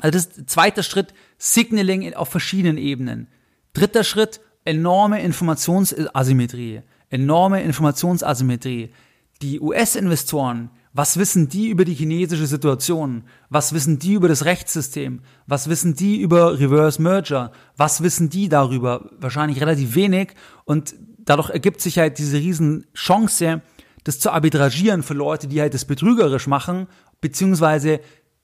Also 0.00 0.18
das 0.18 0.26
ist 0.26 0.50
zweiter 0.50 0.82
Schritt, 0.82 1.14
Signaling 1.38 2.14
auf 2.14 2.28
verschiedenen 2.28 2.78
Ebenen. 2.78 3.28
Dritter 3.74 4.04
Schritt, 4.04 4.40
enorme 4.66 5.22
Informationsasymmetrie. 5.22 6.82
Enorme 7.08 7.62
Informationsasymmetrie. 7.62 8.92
Die 9.40 9.60
US-Investoren, 9.60 10.70
was 10.92 11.16
wissen 11.16 11.48
die 11.48 11.68
über 11.68 11.86
die 11.86 11.94
chinesische 11.94 12.46
Situation? 12.46 13.24
Was 13.48 13.72
wissen 13.72 13.98
die 13.98 14.12
über 14.12 14.28
das 14.28 14.44
Rechtssystem? 14.44 15.20
Was 15.46 15.70
wissen 15.70 15.94
die 15.94 16.20
über 16.20 16.60
Reverse 16.60 17.00
Merger? 17.00 17.50
Was 17.78 18.02
wissen 18.02 18.28
die 18.28 18.50
darüber? 18.50 19.08
Wahrscheinlich 19.18 19.62
relativ 19.62 19.94
wenig. 19.94 20.34
Und 20.66 20.94
dadurch 21.18 21.48
ergibt 21.48 21.80
sich 21.80 21.98
halt 21.98 22.18
diese 22.18 22.36
riesen 22.36 22.84
Chance, 22.92 23.62
das 24.04 24.20
zu 24.20 24.32
arbitragieren 24.32 25.02
für 25.02 25.14
Leute, 25.14 25.48
die 25.48 25.62
halt 25.62 25.72
das 25.72 25.86
betrügerisch 25.86 26.46
machen, 26.46 26.88
beziehungsweise 27.22 28.00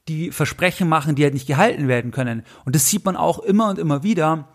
die 0.09 0.31
Versprechen 0.31 0.89
machen, 0.89 1.17
die 1.17 1.25
halt 1.25 1.35
nicht 1.35 1.47
gehalten 1.47 1.87
werden 1.87 2.13
können. 2.13 2.45
Und 2.65 2.75
das 2.75 2.89
sieht 2.89 3.05
man 3.05 3.17
auch 3.17 3.41
immer 3.41 3.69
und 3.69 3.79
immer 3.79 4.03
wieder, 4.03 4.49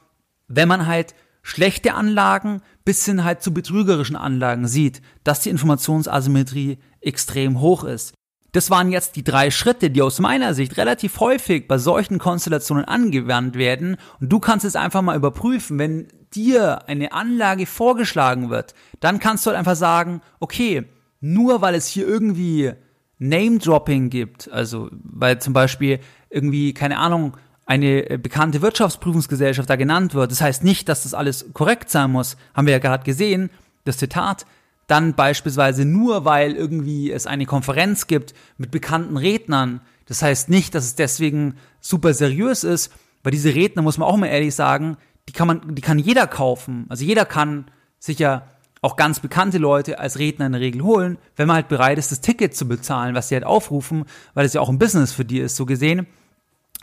wenn 0.56 0.68
man 0.68 0.88
halt 0.88 1.14
schlechte 1.42 1.94
Anlagen 1.94 2.62
bis 2.86 3.06
hin 3.06 3.24
halt 3.24 3.42
zu 3.42 3.54
betrügerischen 3.54 4.16
Anlagen 4.16 4.68
sieht, 4.68 5.02
dass 5.24 5.42
die 5.42 5.50
Informationsasymmetrie 5.50 6.78
extrem 7.02 7.60
hoch 7.60 7.84
ist. 7.84 8.14
Das 8.54 8.70
waren 8.70 8.92
jetzt 8.92 9.16
die 9.16 9.24
drei 9.24 9.50
Schritte, 9.50 9.90
die 9.90 10.02
aus 10.02 10.20
meiner 10.20 10.54
Sicht 10.54 10.78
relativ 10.78 11.20
häufig 11.20 11.68
bei 11.68 11.80
solchen 11.80 12.20
Konstellationen 12.20 12.86
angewandt 12.86 13.56
werden. 13.56 13.98
Und 14.22 14.32
du 14.32 14.40
kannst 14.40 14.64
es 14.64 14.76
einfach 14.76 15.02
mal 15.02 15.18
überprüfen, 15.18 15.80
wenn 15.80 16.08
dir 16.34 16.88
eine 16.88 17.14
Anlage 17.14 17.66
vorgeschlagen 17.66 18.50
wird, 18.50 18.76
dann 19.00 19.20
kannst 19.20 19.46
du 19.46 19.50
halt 19.50 19.58
einfach 19.58 19.76
sagen, 19.76 20.22
okay, 20.40 20.84
nur 21.20 21.62
weil 21.62 21.74
es 21.76 21.88
hier 21.88 22.08
irgendwie 22.08 22.74
Name-Dropping 23.18 24.10
gibt, 24.10 24.52
also 24.52 24.90
weil 24.92 25.40
zum 25.40 25.54
Beispiel 25.54 26.00
irgendwie, 26.30 26.74
keine 26.74 26.98
Ahnung, 27.00 27.38
eine 27.66 28.18
bekannte 28.20 28.62
Wirtschaftsprüfungsgesellschaft 28.62 29.70
da 29.70 29.76
genannt 29.76 30.14
wird, 30.14 30.32
das 30.32 30.42
heißt 30.42 30.64
nicht, 30.64 30.90
dass 30.90 31.04
das 31.04 31.14
alles 31.14 31.46
korrekt 31.54 31.90
sein 31.90 32.12
muss, 32.12 32.38
haben 32.54 32.68
wir 32.68 32.74
ja 32.74 32.80
gerade 32.80 33.04
gesehen, 33.04 33.50
das 33.86 33.98
Zitat, 33.98 34.46
dann 34.88 35.14
beispielsweise 35.14 35.86
nur, 35.86 36.26
weil 36.26 36.54
irgendwie 36.54 37.12
es 37.12 37.26
eine 37.26 37.46
Konferenz 37.46 38.08
gibt 38.08 38.34
mit 38.58 38.72
bekannten 38.72 39.18
Rednern, 39.18 39.82
das 40.06 40.22
heißt 40.22 40.50
nicht, 40.50 40.76
dass 40.76 40.84
es 40.84 40.96
deswegen 40.96 41.56
super 41.80 42.14
seriös 42.14 42.64
ist, 42.64 42.92
weil 43.24 43.32
diese 43.32 43.56
Redner, 43.56 43.82
muss 43.82 43.98
man 43.98 44.08
auch 44.08 44.18
mal 44.18 44.28
ehrlich 44.28 44.54
sagen, 44.54 44.98
die 45.30 45.34
kann 45.34 45.48
man, 45.48 45.76
die 45.76 45.82
kann 45.82 46.00
jeder 46.00 46.28
kaufen. 46.28 46.86
Also 46.90 47.06
jeder 47.06 47.26
kann 47.26 47.66
sicher 47.98 48.48
auch 48.82 48.98
ganz 48.98 49.22
bekannte 49.22 49.58
Leute 49.58 50.00
als 50.00 50.20
Redner 50.20 50.46
in 50.46 50.52
der 50.52 50.62
Regel 50.62 50.84
holen, 50.84 51.18
wenn 51.38 51.48
man 51.48 51.56
halt 51.56 51.70
bereit 51.70 51.98
ist, 51.98 52.12
das 52.12 52.20
Ticket 52.20 52.54
zu 52.54 52.68
bezahlen, 52.68 53.16
was 53.16 53.30
sie 53.30 53.36
halt 53.36 53.46
aufrufen, 53.46 54.04
weil 54.34 54.46
es 54.46 54.54
ja 54.54 54.60
auch 54.60 54.68
ein 54.68 54.78
Business 54.78 55.14
für 55.14 55.24
die 55.24 55.40
ist, 55.40 55.56
so 55.56 55.66
gesehen. 55.66 56.06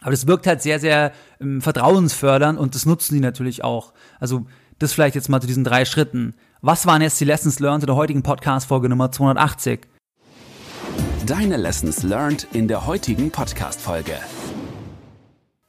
Aber 0.01 0.11
das 0.11 0.27
wirkt 0.27 0.47
halt 0.47 0.63
sehr, 0.63 0.81
sehr 0.81 1.13
ähm, 1.41 1.61
vertrauensfördernd 1.61 2.59
und 2.59 2.75
das 2.75 2.87
nutzen 2.87 3.15
die 3.15 3.21
natürlich 3.21 3.65
auch. 3.65 3.93
Also 4.19 4.47
das 4.79 4.93
vielleicht 4.93 5.15
jetzt 5.15 5.29
mal 5.29 5.41
zu 5.41 5.47
diesen 5.47 5.65
drei 5.65 5.85
Schritten. 5.85 6.35
Was 6.63 6.87
waren 6.87 7.03
jetzt 7.03 7.21
die 7.21 7.27
Lessons 7.27 7.61
learned 7.61 7.83
in 7.83 7.87
der 7.87 7.97
heutigen 7.97 8.23
Podcast-Folge 8.23 8.89
Nummer 8.89 9.13
280? 9.13 9.81
Deine 11.27 11.59
Lessons 11.59 12.03
learned 12.03 12.49
in 12.53 12.67
der 12.67 12.87
heutigen 12.87 13.31
Podcast-Folge. 13.31 14.15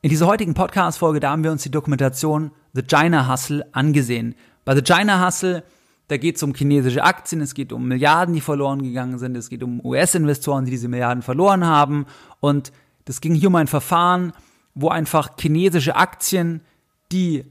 In 0.02 0.10
dieser 0.10 0.28
heutigen 0.28 0.54
Podcast-Folge, 0.54 1.20
da 1.20 1.30
haben 1.32 1.44
wir 1.44 1.52
uns 1.52 1.63
die 1.63 1.72
Dokumentation 1.72 2.52
The 2.74 2.84
China 2.84 3.32
Hustle 3.32 3.67
angesehen. 3.74 4.36
Bei 4.63 4.74
The 4.76 4.82
China 4.82 5.26
Hustle, 5.26 5.63
da 6.08 6.17
geht 6.17 6.38
es 6.38 6.44
um 6.44 6.54
chinesische 6.54 7.04
Aktien, 7.04 7.41
es 7.41 7.54
geht 7.54 7.72
um 7.74 7.88
Milliarden, 7.88 8.34
die 8.34 8.41
verloren 8.41 8.82
gegangen 8.82 9.20
sind, 9.20 9.36
es 9.36 9.50
geht 9.50 9.62
um 9.62 9.86
US-Investoren, 9.86 10.65
die 10.65 10.72
diese 10.72 10.88
Milliarden 10.88 11.22
verloren 11.22 11.65
haben. 11.65 12.06
Und 12.39 12.72
das 13.06 13.22
ging 13.22 13.34
hier 13.36 13.50
um 13.50 13.56
ein 13.56 13.68
Verfahren, 13.68 14.34
wo 14.74 14.90
einfach 14.90 15.32
chinesische 15.40 15.96
Aktien, 15.96 16.62
die 17.12 17.46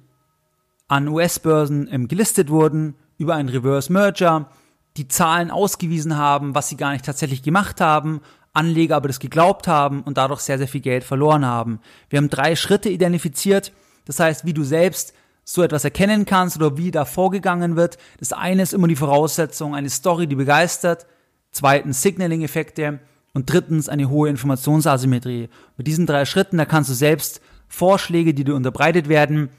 an 0.89 1.09
US-Börsen 1.09 2.09
gelistet 2.09 2.51
wurden, 2.51 2.95
über 3.19 3.35
einen 3.35 3.49
Reverse 3.49 3.93
Merger, 3.93 4.51
die 4.97 5.07
Zahlen 5.07 5.51
ausgewiesen 5.51 6.17
haben, 6.17 6.55
was 6.55 6.69
sie 6.69 6.77
gar 6.77 6.93
nicht 6.93 7.05
tatsächlich 7.05 7.43
gemacht 7.43 7.81
haben, 7.81 8.21
Anleger 8.53 8.97
aber 8.97 9.09
das 9.09 9.21
geglaubt 9.21 9.69
haben 9.69 10.03
und 10.03 10.19
dadurch 10.19 10.41
sehr, 10.41 10.59
sehr 10.59 10.67
viel 10.67 10.81
Geld 10.81 11.05
verloren 11.05 11.45
haben. 11.45 11.81
Wir 12.09 12.17
haben 12.17 12.31
drei 12.31 12.57
Schritte 12.57 12.89
identifiziert, 12.89 13.73
das 14.07 14.19
heißt, 14.19 14.45
wie 14.45 14.55
du 14.55 14.65
selbst 14.65 15.15
so 15.45 15.63
etwas 15.63 15.85
erkennen 15.85 16.25
kannst 16.25 16.57
oder 16.57 16.77
wie 16.77 16.91
da 16.91 17.05
vorgegangen 17.05 17.77
wird. 17.77 17.99
Das 18.19 18.33
eine 18.33 18.63
ist 18.63 18.73
immer 18.73 18.89
die 18.89 18.97
Voraussetzung, 18.97 19.75
eine 19.75 19.91
Story, 19.91 20.27
die 20.27 20.37
begeistert. 20.37 21.07
Zweitens 21.53 22.03
Signaling-Effekte. 22.03 23.01
Und 23.33 23.53
drittens 23.53 23.89
eine 23.89 24.09
hohe 24.09 24.29
Informationsasymmetrie. 24.29 25.49
Mit 25.77 25.87
diesen 25.87 26.07
drei 26.07 26.25
Schritten, 26.25 26.59
da 26.59 26.65
kannst 26.65 26.91
du 26.91 26.95
selbst 26.95 27.41
Vorschläge, 27.69 28.35
die 28.35 28.45
dir 28.45 28.57
unterbreitet 28.57 29.09
werden, 29.09 29.51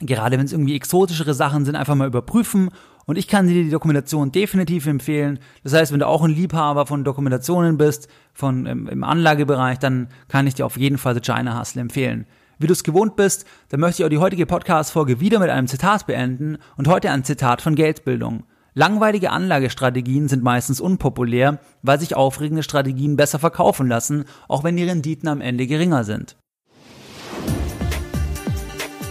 gerade 0.00 0.38
wenn 0.38 0.46
es 0.46 0.52
irgendwie 0.52 0.74
exotischere 0.74 1.34
Sachen 1.34 1.64
sind, 1.64 1.76
einfach 1.76 1.94
mal 1.94 2.06
überprüfen 2.06 2.70
Und 3.04 3.18
ich 3.18 3.28
kann 3.28 3.46
dir 3.46 3.64
die 3.64 3.70
Dokumentation 3.70 4.32
definitiv 4.32 4.86
empfehlen. 4.86 5.40
Das 5.64 5.72
heißt, 5.74 5.92
wenn 5.92 5.98
du 5.98 6.06
auch 6.06 6.22
ein 6.22 6.30
Liebhaber 6.30 6.86
von 6.86 7.04
Dokumentationen 7.04 7.76
bist, 7.76 8.08
von 8.32 8.64
im, 8.66 8.88
im 8.88 9.04
Anlagebereich, 9.04 9.78
dann 9.78 10.08
kann 10.28 10.46
ich 10.46 10.54
dir 10.54 10.66
auf 10.66 10.76
jeden 10.76 10.98
Fall 10.98 11.14
The 11.14 11.20
China 11.20 11.58
Hustle 11.58 11.82
empfehlen. 11.82 12.26
Wie 12.58 12.68
du 12.68 12.72
es 12.72 12.84
gewohnt 12.84 13.16
bist, 13.16 13.44
dann 13.70 13.80
möchte 13.80 14.02
ich 14.02 14.06
auch 14.06 14.10
die 14.10 14.18
heutige 14.18 14.46
Podcast-Folge 14.46 15.20
wieder 15.20 15.40
mit 15.40 15.50
einem 15.50 15.66
Zitat 15.66 16.06
beenden 16.06 16.58
und 16.76 16.86
heute 16.86 17.10
ein 17.10 17.24
Zitat 17.24 17.60
von 17.60 17.74
Geldbildung. 17.74 18.44
Langweilige 18.74 19.30
Anlagestrategien 19.30 20.28
sind 20.28 20.42
meistens 20.42 20.80
unpopulär, 20.80 21.58
weil 21.82 22.00
sich 22.00 22.16
aufregende 22.16 22.62
Strategien 22.62 23.16
besser 23.16 23.38
verkaufen 23.38 23.86
lassen, 23.86 24.24
auch 24.48 24.64
wenn 24.64 24.76
die 24.76 24.84
Renditen 24.84 25.28
am 25.28 25.42
Ende 25.42 25.66
geringer 25.66 26.04
sind. 26.04 26.36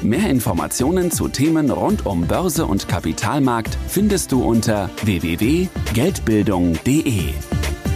Mehr 0.01 0.31
Informationen 0.31 1.11
zu 1.11 1.27
Themen 1.27 1.69
rund 1.69 2.07
um 2.07 2.25
Börse 2.25 2.65
und 2.65 2.87
Kapitalmarkt 2.87 3.77
findest 3.87 4.31
du 4.31 4.43
unter 4.43 4.89
www.geldbildung.de. 5.03 7.33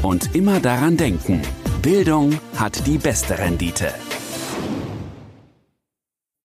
Und 0.04 0.36
immer 0.36 0.60
daran 0.60 0.98
denken, 0.98 1.42
Bildung 1.82 2.40
hat 2.58 2.86
die 2.86 3.00
beste 3.00 3.40
Rendite. 3.40 3.92